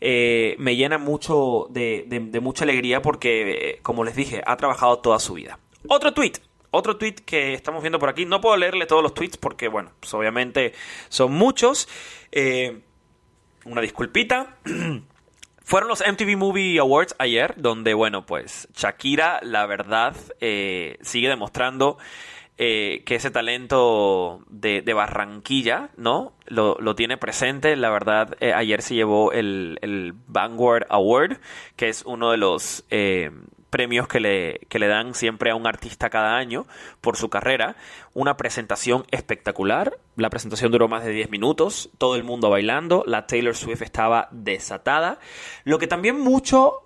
Eh, 0.00 0.56
me 0.58 0.76
llena 0.76 0.98
mucho 0.98 1.66
de, 1.70 2.40
mucha 2.40 2.64
alegría 2.64 3.02
porque, 3.02 3.70
eh, 3.70 3.78
como 3.82 4.04
les 4.04 4.16
dije, 4.16 4.42
ha 4.46 4.56
trabajado 4.56 4.98
toda 4.98 5.18
su 5.18 5.34
vida. 5.34 5.58
Otro 5.88 6.14
tweet. 6.14 6.32
Otro 6.70 6.96
tweet 6.96 7.16
que 7.24 7.52
estamos 7.52 7.82
viendo 7.82 7.98
por 7.98 8.08
aquí. 8.08 8.24
No 8.24 8.40
puedo 8.40 8.56
leerle 8.56 8.86
todos 8.86 9.02
los 9.02 9.12
tweets 9.12 9.36
porque, 9.36 9.68
bueno, 9.68 9.92
pues 10.00 10.14
obviamente 10.14 10.72
son 11.08 11.32
muchos. 11.32 11.88
Eh, 12.32 12.80
una 13.64 13.80
disculpita. 13.80 14.56
Fueron 15.62 15.88
los 15.88 16.00
MTV 16.00 16.36
Movie 16.36 16.80
Awards 16.80 17.14
ayer, 17.18 17.54
donde, 17.56 17.94
bueno, 17.94 18.26
pues 18.26 18.66
Shakira, 18.74 19.38
la 19.42 19.66
verdad, 19.66 20.16
sigue 20.40 21.28
demostrando 21.28 21.96
eh, 22.62 23.04
que 23.06 23.14
ese 23.14 23.30
talento 23.30 24.42
de, 24.50 24.82
Barranquilla, 24.92 25.88
¿no? 25.96 26.34
Lo, 26.44 26.94
tiene 26.94 27.16
presente. 27.16 27.74
La 27.74 27.88
verdad, 27.88 28.36
eh, 28.40 28.52
ayer 28.52 28.82
se 28.82 28.94
llevó 28.94 29.32
el, 29.32 30.14
Vanguard 30.26 30.84
Award, 30.90 31.38
que 31.76 31.88
es 31.88 32.02
uno 32.04 32.30
de 32.30 32.36
los 32.36 32.84
eh, 32.90 33.30
premios 33.70 34.08
que 34.08 34.20
le, 34.20 34.58
que 34.68 34.78
le 34.78 34.88
dan 34.88 35.14
siempre 35.14 35.50
a 35.50 35.54
un 35.54 35.66
artista 35.66 36.10
cada 36.10 36.36
año 36.36 36.66
por 37.00 37.16
su 37.16 37.30
carrera. 37.30 37.76
Una 38.12 38.36
presentación 38.36 39.06
espectacular. 39.10 39.96
La 40.16 40.28
presentación 40.28 40.70
duró 40.70 40.86
más 40.86 41.02
de 41.02 41.12
10 41.12 41.30
minutos. 41.30 41.88
Todo 41.96 42.14
el 42.14 42.24
mundo 42.24 42.50
bailando. 42.50 43.04
La 43.06 43.26
Taylor 43.26 43.56
Swift 43.56 43.80
estaba 43.80 44.28
desatada. 44.32 45.18
Lo 45.64 45.78
que 45.78 45.86
también 45.86 46.20
mucho 46.20 46.82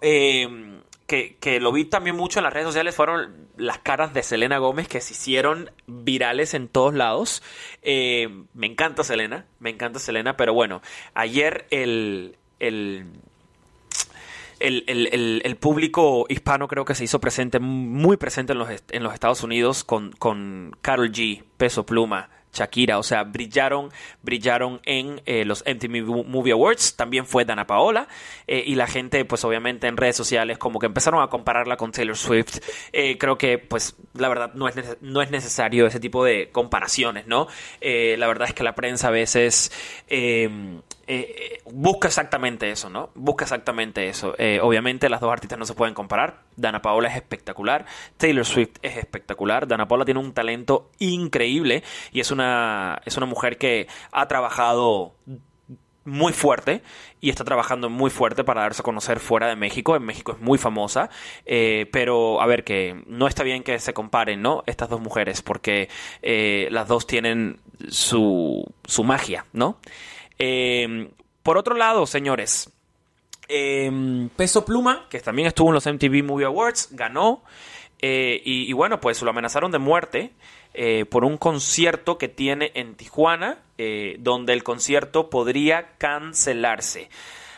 que, 1.07 1.37
que, 1.37 1.61
lo 1.61 1.73
vi 1.73 1.85
también 1.85 2.17
mucho 2.17 2.39
en 2.39 2.45
las 2.45 2.53
redes 2.53 2.67
sociales 2.67 2.95
fueron 2.95 3.49
las 3.57 3.79
caras 3.79 4.15
de 4.15 4.23
Selena 4.23 4.59
Gómez 4.59 4.89
que 4.89 5.01
se 5.01 5.13
hicieron 5.13 5.71
virales 5.87 6.55
en 6.55 6.69
todos 6.69 6.95
lados. 6.95 7.43
Eh, 7.83 8.29
me 8.55 8.67
encanta 8.67 9.05
Selena, 9.05 9.47
me 9.61 9.71
encanta 9.71 9.99
Selena, 9.99 10.37
pero 10.37 10.55
bueno, 10.55 10.81
ayer 11.15 11.67
el, 11.71 12.37
el, 12.59 13.07
el, 14.61 15.43
el, 15.45 15.57
público 15.57 16.27
hispano 16.29 16.69
creo 16.69 16.85
que 16.85 16.95
se 16.95 17.05
hizo 17.05 17.21
presente, 17.21 17.59
muy 17.61 18.17
presente 18.17 18.53
en 18.53 18.59
los, 18.59 18.69
en 18.91 19.03
los 19.03 19.13
Estados 19.13 19.43
Unidos 19.43 19.85
con, 19.85 20.13
con 20.13 20.77
Carol 20.81 21.13
G, 21.13 21.45
Peso 21.59 21.85
Pluma, 21.85 22.31
Shakira, 22.55 22.99
o 22.99 23.03
sea, 23.03 23.25
brillaron, 23.25 23.91
brillaron 24.23 24.81
en 24.85 25.21
eh, 25.27 25.45
los 25.45 25.65
MTV 25.67 26.25
Movie 26.27 26.53
Awards, 26.53 26.97
también 26.97 27.27
fue 27.27 27.45
Dana 27.45 27.67
Paola, 27.67 28.09
eh, 28.47 28.63
y 28.67 28.77
la 28.77 28.87
gente, 28.87 29.25
pues 29.25 29.45
obviamente 29.45 29.87
en 29.87 29.97
redes 29.97 30.17
sociales 30.17 30.59
como 30.59 30.79
que 30.79 30.87
empezaron 30.87 31.23
a 31.23 31.29
compararla 31.29 31.77
con 31.77 31.93
Taylor 31.93 32.17
Swift, 32.17 32.59
eh, 32.93 33.19
creo 33.19 33.37
que 33.37 33.59
pues 33.59 33.97
la 34.15 34.29
verdad 34.29 34.53
no 34.55 34.69
es, 34.69 34.75
no 35.01 35.21
es 35.21 35.31
necesario 35.31 35.87
ese 35.87 36.01
tipo 36.01 36.25
de 36.25 36.51
comparaciones, 36.51 37.27
¿no? 37.27 37.49
la 37.81 38.27
verdad 38.27 38.49
es 38.49 38.55
que 38.55 38.63
la 38.63 38.75
prensa 38.75 39.09
a 39.09 39.11
veces 39.11 39.71
eh, 41.07 41.61
busca 41.67 42.09
exactamente 42.09 42.71
eso, 42.71 42.89
¿no? 42.89 43.11
Busca 43.15 43.45
exactamente 43.45 44.09
eso. 44.09 44.35
Eh, 44.39 44.61
obviamente 44.63 45.09
las 45.09 45.21
dos 45.21 45.33
artistas 45.33 45.59
no 45.59 45.67
se 45.67 45.75
pueden 45.75 45.95
comparar. 45.95 46.43
Dana 46.57 46.83
Paola 46.83 47.09
es 47.09 47.17
espectacular, 47.17 47.85
Taylor 48.17 48.45
Swift 48.45 48.77
es 48.83 48.97
espectacular. 48.97 49.67
Dana 49.67 49.89
Paola 49.89 50.05
tiene 50.05 50.21
un 50.21 50.33
talento 50.33 50.91
increíble 50.99 51.83
y 52.13 52.21
es 52.21 52.31
una, 52.31 53.01
es 53.05 53.17
una 53.17 53.27
mujer 53.27 53.59
que 53.59 53.89
ha 54.13 54.29
trabajado 54.29 55.15
muy 56.07 56.35
fuerte 56.35 56.83
y 57.21 57.31
está 57.31 57.45
trabajando 57.45 57.89
muy 57.89 58.11
fuerte 58.11 58.45
para 58.45 58.61
darse 58.61 58.83
a 58.83 58.85
conocer 58.85 59.21
fuera 59.21 59.49
de 59.49 59.57
México. 59.57 59.97
En 59.97 60.05
México 60.05 60.33
es 60.33 60.41
muy 60.41 60.59
famosa, 60.59 61.09
eh, 61.47 61.89
pero 61.93 62.41
a 62.43 62.47
ver 62.47 62.65
que 62.65 63.03
no 63.07 63.27
está 63.27 63.43
bien 63.43 63.63
que 63.63 63.79
se 63.79 63.95
comparen, 63.95 64.43
¿no? 64.43 64.63
Estas 64.67 64.91
dos 64.91 65.01
mujeres 65.01 65.43
porque 65.43 65.89
las 66.71 66.89
dos 66.89 67.07
tienen 67.07 67.61
su, 67.89 68.65
su 68.85 69.05
magia, 69.05 69.47
¿no? 69.53 69.79
Em, 70.39 71.11
por 71.43 71.59
otro 71.59 71.77
lado, 71.77 72.07
señores, 72.07 72.71
em, 73.49 74.29
Peso 74.31 74.65
Pluma, 74.65 75.07
que 75.11 75.21
también 75.21 75.49
estuvo 75.49 75.69
en 75.69 75.75
los 75.75 75.87
MTV 75.87 76.23
Movie 76.23 76.47
Awards, 76.47 76.89
ganó. 76.93 77.43
Eh, 78.01 78.43
y, 78.45 78.73
bueno, 78.75 79.01
pues 79.01 79.23
lo 79.23 79.31
amenazaron 79.31 79.71
de 79.71 79.79
muerte 79.79 80.33
eh, 80.75 81.07
por 81.07 81.25
un 81.25 81.39
concierto 81.39 82.19
que 82.19 82.29
tiene 82.29 82.71
en 82.75 82.97
Tijuana, 82.97 83.61
eh, 83.79 84.17
donde 84.19 84.53
el 84.53 84.63
concierto 84.63 85.31
podría 85.31 85.97
cancelarse. 85.97 87.09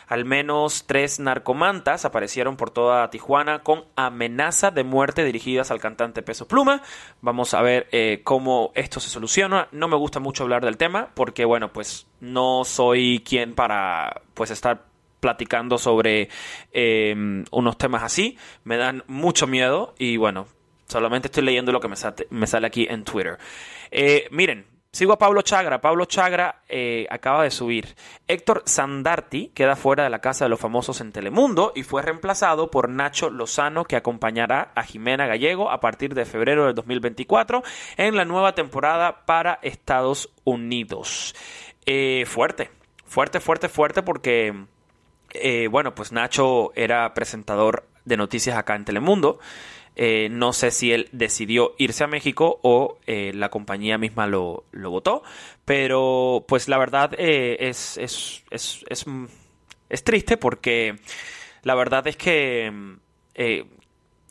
Al 0.07 0.23
menos 0.23 0.85
tres 0.87 1.19
narcomantas 1.19 2.05
aparecieron 2.05 2.55
por 2.55 2.71
toda 2.71 3.09
Tijuana 3.09 3.59
con 3.59 3.85
amenaza 3.95 4.71
de 4.71 4.83
muerte 4.83 5.25
dirigidas 5.25 5.69
al 5.69 5.81
cantante 5.81 6.21
Peso 6.21 6.47
Pluma. 6.47 6.81
Vamos 7.21 7.53
a 7.53 7.61
ver 7.61 7.87
eh, 7.91 8.21
cómo 8.23 8.71
esto 8.73 8.99
se 9.01 9.09
soluciona. 9.09 9.67
No 9.71 9.89
me 9.89 9.97
gusta 9.97 10.19
mucho 10.19 10.43
hablar 10.43 10.63
del 10.63 10.77
tema 10.77 11.09
porque, 11.13 11.43
bueno, 11.43 11.73
pues 11.73 12.07
no 12.21 12.63
soy 12.63 13.21
quien 13.25 13.53
para 13.53 14.21
pues 14.33 14.49
estar 14.51 14.85
platicando 15.19 15.77
sobre 15.77 16.29
em, 16.71 17.43
unos 17.51 17.77
temas 17.77 18.03
así. 18.03 18.37
Me 18.63 18.77
dan 18.77 19.03
mucho 19.07 19.45
miedo 19.45 19.93
y 19.97 20.15
bueno, 20.15 20.47
solamente 20.87 21.27
estoy 21.27 21.43
leyendo 21.43 21.71
lo 21.73 21.81
que 21.81 21.89
me, 21.89 22.47
sale 22.47 22.67
aquí 22.67 22.87
en 22.89 23.03
Twitter. 23.03 23.37
Eh, 23.91 24.27
miren, 24.31 24.65
Sigo 24.91 25.13
a 25.13 25.19
Pablo 25.19 25.41
Chagra. 25.41 25.81
Pablo 25.81 26.05
Chagra 26.05 26.63
eh, 26.67 27.05
acaba 27.09 27.43
de 27.43 27.51
subir. 27.51 27.95
Héctor 28.27 28.63
Sandarti 28.65 29.49
queda 29.53 29.75
fuera 29.75 30.03
de 30.03 30.09
la 30.09 30.19
Casa 30.19 30.45
de 30.45 30.49
los 30.49 30.59
Famosos 30.59 31.01
en 31.01 31.11
Telemundo 31.11 31.73
y 31.75 31.83
fue 31.83 32.01
reemplazado 32.01 32.71
por 32.71 32.89
Nacho 32.89 33.29
Lozano, 33.29 33.85
que 33.85 33.95
acompañará 33.95 34.71
a 34.75 34.83
Jimena 34.83 35.27
Gallego 35.27 35.69
a 35.69 35.79
partir 35.79 36.13
de 36.13 36.25
febrero 36.25 36.65
del 36.65 36.75
2024 36.75 37.63
en 37.97 38.15
la 38.15 38.25
nueva 38.25 38.55
temporada 38.55 39.25
para 39.25 39.59
Estados 39.61 40.29
Unidos. 40.45 41.35
Eh, 41.85 42.25
fuerte, 42.25 42.71
fuerte, 43.05 43.39
fuerte, 43.39 43.69
fuerte, 43.69 44.01
porque, 44.03 44.65
eh, 45.33 45.67
bueno, 45.69 45.93
pues 45.93 46.11
Nacho 46.11 46.71
era 46.75 47.13
presentador 47.13 47.87
de 48.05 48.17
noticias 48.17 48.57
acá 48.57 48.75
en 48.75 48.85
Telemundo. 48.85 49.39
Eh, 49.99 50.29
no 50.29 50.53
sé 50.53 50.69
si 50.69 50.93
él 50.93 51.09
decidió 51.11 51.73
irse 51.79 52.03
a 52.03 52.07
México 52.07 52.59
o 52.61 52.99
eh, 53.07 53.31
la 53.33 53.49
compañía 53.49 53.97
misma 53.97 54.27
lo, 54.27 54.65
lo, 54.71 54.91
votó. 54.91 55.23
Pero 55.65 56.45
pues 56.47 56.69
la 56.69 56.77
verdad 56.77 57.15
eh, 57.17 57.57
es, 57.61 57.97
es, 57.97 58.43
es, 58.51 58.85
es, 59.89 60.03
triste 60.03 60.37
porque 60.37 60.99
la 61.63 61.73
verdad 61.73 62.05
es 62.05 62.15
que 62.15 62.71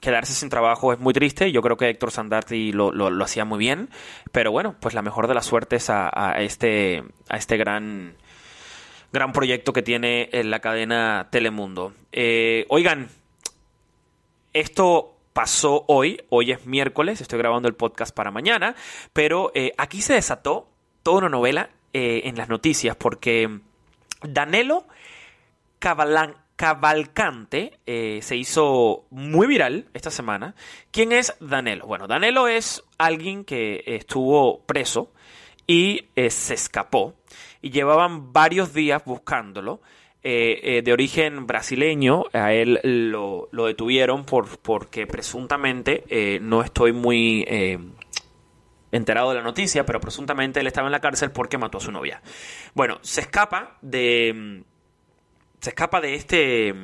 quedarse 0.01 0.35
sin 0.35 0.51
trabajo 0.51 0.93
es 0.93 1.01
muy 1.01 1.13
triste. 1.13 1.51
Yo 1.51 1.63
creo 1.63 1.77
que 1.77 1.89
Héctor 1.89 2.13
Sandarti 2.13 2.71
lo, 2.71 2.93
lo, 2.93 3.25
hacía 3.25 3.45
muy 3.45 3.59
bien. 3.59 3.91
Pero 4.31 4.53
bueno, 4.53 4.77
pues 4.79 4.95
la 4.95 5.03
mejor 5.03 5.27
de 5.27 5.35
las 5.35 5.47
suertes 5.47 5.91
a, 5.91 6.11
a 6.15 6.43
este, 6.43 7.03
a 7.29 7.39
este 7.39 7.57
gran 7.57 8.15
gran 9.13 9.33
proyecto 9.33 9.73
que 9.73 9.83
tiene 9.83 10.29
en 10.31 10.51
la 10.53 10.61
cadena 10.61 11.27
Telemundo. 11.33 11.93
oigan, 12.69 13.09
esto 14.53 15.16
pasó 15.37 15.85
hoy, 15.89 16.23
hoy 16.31 16.53
es 16.53 16.65
miércoles, 16.65 17.21
estoy 17.21 17.39
grabando 17.39 17.69
el 17.69 17.75
podcast 17.75 18.17
para 18.17 18.31
mañana, 18.31 18.75
pero 19.13 19.53
eh, 19.55 19.75
aquí 19.77 20.01
se 20.01 20.15
desató 20.15 20.71
toda 21.03 21.19
una 21.19 21.29
novela 21.29 21.69
eh, 21.93 22.23
en 22.25 22.39
las 22.39 22.49
noticias 22.49 22.97
porque 22.97 23.61
Danelo 24.23 24.87
Cavalcante 26.57 27.79
eh, 27.85 28.21
se 28.23 28.37
hizo 28.37 29.05
muy 29.11 29.47
viral 29.47 29.91
esta 29.93 30.11
semana. 30.11 30.55
¿Quién 30.91 31.13
es 31.13 31.35
Danelo? 31.39 31.87
Bueno, 31.87 32.07
Danelo 32.07 32.49
es 32.49 32.83
alguien 32.97 33.45
que 33.45 33.85
estuvo 33.85 34.61
preso 34.65 35.13
y 35.67 36.07
se 36.17 36.55
escapó 36.55 37.13
y 37.61 37.73
llevaban 37.73 38.33
varios 38.33 38.73
días 38.73 39.05
buscándolo. 39.05 39.83
Eh, 40.29 40.79
eh, 40.79 40.83
de 40.83 40.93
origen 40.93 41.47
brasileño. 41.47 42.25
A 42.33 42.53
él 42.53 42.81
lo, 42.83 43.49
detuvieron 43.53 44.25
por, 44.25 44.59
porque 44.59 45.07
presuntamente, 45.07 46.03
eh, 46.09 46.41
no 46.43 46.63
estoy 46.63 46.93
muy 46.93 47.47
enterado 48.91 49.31
de 49.31 49.37
la 49.37 49.43
noticia, 49.45 49.87
pero 49.87 50.01
presuntamente 50.01 50.59
él 50.59 50.67
estaba 50.67 50.89
en 50.89 50.93
la 50.93 51.01
cárcel 51.01 51.31
porque 51.31 51.59
mató 51.59 51.79
a 51.79 51.81
su 51.81 51.93
novia. 51.93 52.23
Bueno, 52.75 52.99
se 53.03 53.21
escapa 53.21 53.79
de... 53.83 54.65
Se 55.61 55.71
escapa 55.71 56.01
de 56.01 56.15
este 56.17 56.75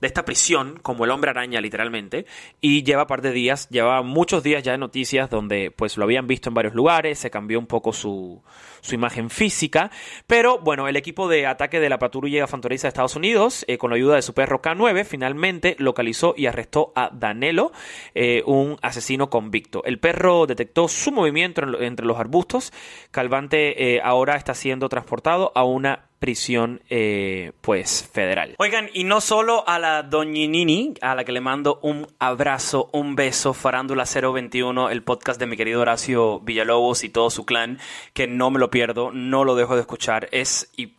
de 0.00 0.06
esta 0.06 0.24
prisión, 0.24 0.78
como 0.82 1.04
el 1.04 1.10
hombre 1.10 1.30
araña 1.30 1.60
literalmente, 1.60 2.26
y 2.60 2.82
lleva 2.82 3.06
par 3.06 3.22
de 3.22 3.32
días, 3.32 3.68
lleva 3.68 4.02
muchos 4.02 4.42
días 4.42 4.62
ya 4.62 4.72
de 4.72 4.78
noticias 4.78 5.30
donde 5.30 5.70
pues 5.70 5.96
lo 5.96 6.04
habían 6.04 6.26
visto 6.26 6.50
en 6.50 6.54
varios 6.54 6.74
lugares, 6.74 7.18
se 7.18 7.30
cambió 7.30 7.58
un 7.58 7.66
poco 7.66 7.92
su, 7.92 8.42
su 8.80 8.94
imagen 8.94 9.30
física, 9.30 9.90
pero 10.26 10.58
bueno, 10.58 10.88
el 10.88 10.96
equipo 10.96 11.28
de 11.28 11.46
ataque 11.46 11.80
de 11.80 11.88
la 11.88 11.98
patrulla 11.98 12.46
fronteriza 12.46 12.86
de 12.86 12.88
Estados 12.88 13.16
Unidos, 13.16 13.64
eh, 13.68 13.78
con 13.78 13.90
la 13.90 13.96
ayuda 13.96 14.16
de 14.16 14.22
su 14.22 14.34
perro 14.34 14.62
K9, 14.62 15.04
finalmente 15.04 15.76
localizó 15.78 16.34
y 16.36 16.46
arrestó 16.46 16.92
a 16.94 17.10
Danelo, 17.12 17.72
eh, 18.14 18.42
un 18.46 18.78
asesino 18.82 19.30
convicto. 19.30 19.82
El 19.84 19.98
perro 19.98 20.46
detectó 20.46 20.88
su 20.88 21.12
movimiento 21.12 21.62
entre 21.80 22.06
los 22.06 22.18
arbustos, 22.18 22.72
Calvante 23.10 23.96
eh, 23.96 24.00
ahora 24.02 24.36
está 24.36 24.54
siendo 24.54 24.88
transportado 24.88 25.52
a 25.54 25.64
una 25.64 26.07
prisión 26.18 26.82
eh, 26.90 27.52
pues 27.60 28.08
federal. 28.12 28.54
Oigan, 28.58 28.90
y 28.92 29.04
no 29.04 29.20
solo 29.20 29.66
a 29.68 29.78
la 29.78 30.02
doñinini, 30.02 30.94
a 31.00 31.14
la 31.14 31.24
que 31.24 31.32
le 31.32 31.40
mando 31.40 31.78
un 31.82 32.06
abrazo, 32.18 32.90
un 32.92 33.16
beso, 33.16 33.54
Farándula 33.54 34.04
021, 34.04 34.90
el 34.90 35.02
podcast 35.02 35.38
de 35.38 35.46
mi 35.46 35.56
querido 35.56 35.80
Horacio 35.80 36.40
Villalobos 36.40 37.04
y 37.04 37.08
todo 37.08 37.30
su 37.30 37.46
clan, 37.46 37.78
que 38.12 38.26
no 38.26 38.50
me 38.50 38.58
lo 38.58 38.70
pierdo, 38.70 39.10
no 39.12 39.44
lo 39.44 39.54
dejo 39.54 39.74
de 39.74 39.82
escuchar, 39.82 40.28
es 40.32 40.70
y 40.76 40.94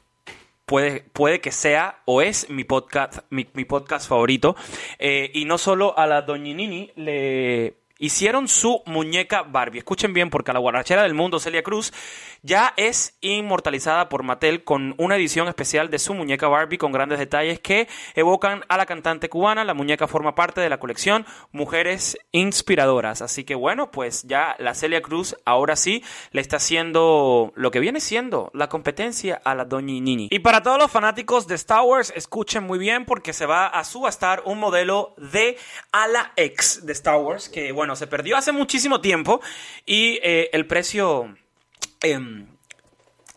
Puede, 0.65 1.01
puede, 1.01 1.41
que 1.41 1.51
sea 1.51 2.03
o 2.05 2.21
es 2.21 2.47
mi 2.51 2.63
podcast, 2.63 3.21
mi, 3.31 3.43
podcast 3.43 4.07
favorito. 4.07 4.55
Eh, 4.99 5.31
y 5.33 5.45
no 5.45 5.57
solo 5.57 5.97
a 5.97 6.05
la 6.05 6.21
Doñinini 6.21 6.91
le 6.95 7.73
hicieron 7.99 8.47
su 8.47 8.81
muñeca 8.85 9.43
Barbie. 9.43 9.79
Escuchen 9.79 10.13
bien, 10.13 10.29
porque 10.29 10.53
la 10.53 10.59
guarachera 10.59 11.03
del 11.03 11.13
mundo, 11.13 11.39
Celia 11.39 11.61
Cruz, 11.61 11.93
ya 12.41 12.73
es 12.77 13.17
inmortalizada 13.21 14.09
por 14.09 14.23
Mattel 14.23 14.63
con 14.63 14.95
una 14.97 15.17
edición 15.17 15.47
especial 15.47 15.89
de 15.89 15.99
su 15.99 16.13
muñeca 16.13 16.47
Barbie 16.47 16.77
con 16.77 16.91
grandes 16.91 17.19
detalles 17.19 17.59
que 17.59 17.87
evocan 18.15 18.63
a 18.69 18.77
la 18.77 18.85
cantante 18.85 19.29
cubana. 19.29 19.65
La 19.65 19.73
muñeca 19.73 20.07
forma 20.07 20.33
parte 20.33 20.61
de 20.61 20.69
la 20.69 20.79
colección 20.79 21.25
Mujeres 21.51 22.17
Inspiradoras. 22.31 23.21
Así 23.21 23.43
que 23.43 23.55
bueno, 23.55 23.91
pues 23.91 24.23
ya 24.23 24.55
la 24.57 24.73
Celia 24.73 25.01
Cruz 25.01 25.35
ahora 25.45 25.75
sí 25.75 26.03
le 26.31 26.41
está 26.41 26.57
haciendo 26.57 27.51
lo 27.55 27.71
que 27.71 27.79
viene 27.79 27.99
siendo 27.99 28.49
la 28.53 28.69
competencia 28.69 29.41
a 29.43 29.55
la 29.55 29.65
Doña 29.65 29.99
Nini. 29.99 30.29
Y 30.31 30.39
para 30.39 30.63
todos 30.63 30.77
los 30.77 30.89
fanáticos 30.89 31.47
de 31.47 31.55
Star 31.55 31.81
Wars, 31.81 32.13
escuchen 32.15 32.63
muy 32.63 32.79
bien 32.79 33.05
porque 33.05 33.33
se 33.33 33.45
va 33.45 33.67
a 33.67 33.83
subastar 33.83 34.43
un 34.45 34.59
modelo 34.59 35.13
de 35.17 35.57
ala 35.91 36.31
X 36.37 36.85
de 36.85 36.93
Star 36.93 37.17
Wars 37.17 37.49
que 37.49 37.71
bueno, 37.71 37.88
se 37.95 38.07
perdió 38.07 38.37
hace 38.37 38.51
muchísimo 38.51 39.01
tiempo 39.01 39.41
y 39.85 40.19
eh, 40.23 40.49
el 40.53 40.65
precio... 40.65 41.35
Em, 42.01 42.47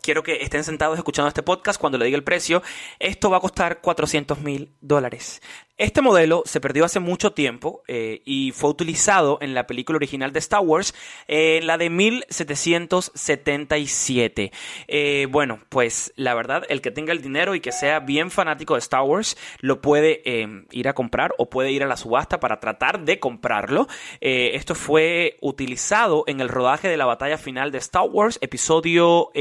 quiero 0.03 0.21
que 0.21 0.43
estén 0.43 0.63
sentados 0.63 0.97
escuchando 0.97 1.29
este 1.29 1.41
podcast 1.41 1.79
cuando 1.79 1.97
le 1.97 2.05
diga 2.05 2.17
el 2.17 2.23
precio. 2.23 2.61
Esto 2.99 3.31
va 3.31 3.37
a 3.37 3.39
costar 3.39 3.81
400 3.81 4.39
mil 4.41 4.71
dólares. 4.81 5.41
Este 5.77 6.01
modelo 6.03 6.43
se 6.45 6.61
perdió 6.61 6.85
hace 6.85 6.99
mucho 6.99 7.33
tiempo 7.33 7.81
eh, 7.87 8.21
y 8.25 8.51
fue 8.51 8.69
utilizado 8.69 9.39
en 9.41 9.55
la 9.55 9.65
película 9.65 9.95
original 9.95 10.31
de 10.31 10.37
Star 10.37 10.59
Wars, 10.59 10.93
en 11.27 11.65
la 11.65 11.79
de 11.79 11.89
1777. 11.89 14.51
Eh, 14.87 15.27
bueno, 15.31 15.61
pues 15.69 16.13
la 16.15 16.35
verdad, 16.35 16.61
el 16.69 16.81
que 16.81 16.91
tenga 16.91 17.11
el 17.11 17.23
dinero 17.23 17.55
y 17.55 17.59
que 17.59 17.71
sea 17.71 18.01
bien 18.01 18.29
fanático 18.29 18.75
de 18.75 18.81
Star 18.81 19.01
Wars, 19.01 19.35
lo 19.61 19.81
puede 19.81 20.21
eh, 20.25 20.47
ir 20.69 20.87
a 20.87 20.93
comprar 20.93 21.33
o 21.39 21.49
puede 21.49 21.71
ir 21.71 21.81
a 21.81 21.87
la 21.87 21.97
subasta 21.97 22.39
para 22.39 22.59
tratar 22.59 23.03
de 23.03 23.19
comprarlo. 23.19 23.87
esto 24.21 24.75
fue 24.75 25.37
utilizado 25.41 26.23
en 26.27 26.39
el 26.39 26.49
rodaje 26.49 26.87
de 26.87 26.97
la 26.97 27.05
batalla 27.05 27.39
final 27.39 27.71
de 27.71 27.79
Star 27.79 28.03
Wars, 28.03 28.37
episodio... 28.41 29.31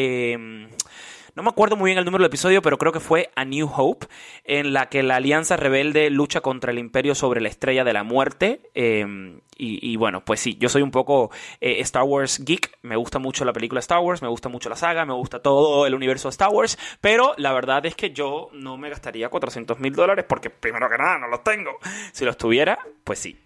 No 1.35 1.43
me 1.43 1.49
acuerdo 1.49 1.77
muy 1.77 1.89
bien 1.89 1.99
el 1.99 2.05
número 2.05 2.23
del 2.23 2.29
episodio, 2.29 2.61
pero 2.61 2.77
creo 2.77 2.93
que 2.93 3.01
fue 3.01 3.31
A 3.37 3.47
New 3.47 3.71
Hope, 3.75 4.07
en 4.45 4.75
la 4.75 4.91
que 4.91 5.03
la 5.03 5.17
Alianza 5.17 5.57
Rebelde 5.57 6.11
lucha 6.11 6.43
contra 6.43 6.73
el 6.73 6.79
Imperio 6.79 7.15
sobre 7.15 7.41
la 7.41 7.49
Estrella 7.49 7.85
de 7.85 7.95
la 7.95 8.03
Muerte. 8.03 8.61
Em, 8.75 9.41
y, 9.57 9.97
bueno, 9.97 10.25
pues 10.25 10.41
sí, 10.41 10.59
yo 10.59 10.69
soy 10.69 10.83
un 10.83 10.91
poco 10.91 11.31
eh, 11.61 11.81
Star 11.81 12.03
Wars 12.03 12.45
geek. 12.45 12.77
Me 12.83 12.97
gusta 12.97 13.19
mucho 13.19 13.47
la 13.47 13.55
película 13.55 13.79
Star 13.79 14.01
Wars, 14.01 14.21
me 14.21 14.29
gusta 14.29 14.51
mucho 14.51 14.69
la 14.69 14.77
saga, 14.77 15.07
me 15.07 15.15
gusta 15.15 15.41
todo 15.41 15.87
el 15.87 15.95
universo 15.95 16.29
de 16.29 16.33
Star 16.33 16.51
Wars. 16.51 16.79
Pero 17.01 17.33
la 17.39 17.53
verdad 17.55 17.87
es 17.87 17.95
que 17.95 18.11
yo 18.11 18.51
no 18.53 18.77
me 18.77 18.91
gastaría 18.91 19.31
400 19.31 19.79
mil 19.79 19.95
dólares 19.95 20.27
porque, 20.29 20.51
primero 20.51 20.91
que 20.91 20.99
nada, 20.99 21.17
no 21.19 21.29
los 21.29 21.43
tengo. 21.43 21.79
Si 22.13 22.27
los 22.27 22.37
tuviera, 22.37 22.79
pues 23.05 23.21
sí. 23.21 23.39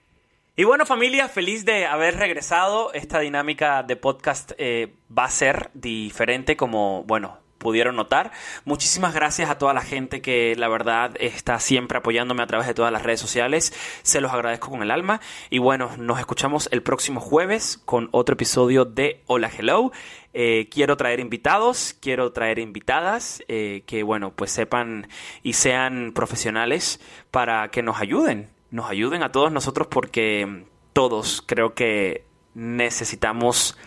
Y 0.57 0.65
bueno 0.65 0.87
familia, 0.87 1.29
feliz 1.29 1.65
de 1.65 1.87
haber 1.87 2.17
regresado. 2.17 2.93
Esta 2.95 3.21
dinámica 3.21 3.85
de 3.85 3.95
podcast 3.95 4.53
eh, 4.59 4.95
va 5.17 5.27
a 5.27 5.31
ser 5.31 5.71
diferente 5.75 6.57
como, 6.57 7.05
bueno, 7.05 7.46
pudieron 7.59 7.97
notar. 7.97 8.33
Muchísimas 8.65 9.15
gracias 9.15 9.51
a 9.51 9.59
toda 9.59 9.75
la 9.75 9.83
gente 9.83 10.21
que 10.21 10.55
la 10.57 10.69
verdad 10.69 11.17
está 11.21 11.59
siempre 11.59 11.99
apoyándome 11.99 12.43
a 12.43 12.47
través 12.47 12.67
de 12.67 12.75
todas 12.75 12.93
las 12.93 13.03
redes 13.03 13.21
sociales. 13.21 13.73
Se 14.03 14.21
los 14.21 14.33
agradezco 14.33 14.71
con 14.71 14.83
el 14.83 14.91
alma. 14.91 15.21
Y 15.51 15.59
bueno, 15.59 15.91
nos 15.99 16.19
escuchamos 16.19 16.69
el 16.73 16.83
próximo 16.83 17.21
jueves 17.21 17.81
con 17.85 18.09
otro 18.13 18.35
episodio 18.35 18.85
de 18.85 19.23
Hola 19.27 19.51
Hello. 19.57 19.93
Eh, 20.39 20.69
quiero 20.71 20.99
traer 20.99 21.21
invitados, 21.21 21.97
quiero 21.99 22.31
traer 22.33 22.59
invitadas 22.59 23.43
eh, 23.49 23.85
que 23.87 24.03
bueno, 24.03 24.33
pues 24.33 24.51
sepan 24.51 25.09
y 25.43 25.55
sean 25.55 26.13
profesionales 26.15 27.01
para 27.31 27.69
que 27.69 27.83
nos 27.83 28.01
ayuden. 28.01 28.51
Nos 28.71 28.91
ayuden 28.91 29.23
a 29.23 29.33
todos 29.33 29.51
nosotros 29.51 29.89
porque 29.91 30.65
todos 30.93 31.43
creo 31.47 31.75
que 31.75 32.27
necesitamos 32.55 33.79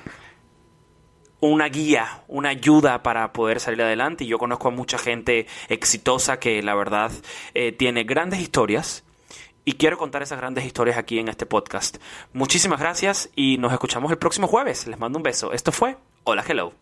una 1.39 1.67
guía, 1.67 2.23
una 2.27 2.49
ayuda 2.49 3.03
para 3.03 3.31
poder 3.33 3.59
salir 3.59 3.81
adelante. 3.81 4.23
Y 4.23 4.27
yo 4.27 4.37
conozco 4.37 4.69
a 4.69 4.71
mucha 4.71 4.97
gente 4.97 5.47
exitosa 5.67 6.39
que 6.39 6.61
la 6.61 6.75
verdad 6.75 7.11
eh, 7.53 7.71
tiene 7.71 8.03
grandes 8.03 8.39
historias. 8.39 9.03
Y 9.65 9.73
quiero 9.73 9.97
contar 9.97 10.23
esas 10.23 10.39
grandes 10.39 10.65
historias 10.65 10.97
aquí 10.97 11.19
en 11.19 11.27
este 11.27 11.45
podcast. 11.45 11.97
Muchísimas 12.33 12.79
gracias 12.79 13.29
y 13.35 13.57
nos 13.57 13.71
escuchamos 13.71 14.11
el 14.11 14.17
próximo 14.17 14.47
jueves. 14.47 14.87
Les 14.87 14.99
mando 14.99 15.19
un 15.19 15.23
beso. 15.23 15.53
Esto 15.53 15.71
fue 15.71 15.97
Hola 16.23 16.43
Hello. 16.47 16.73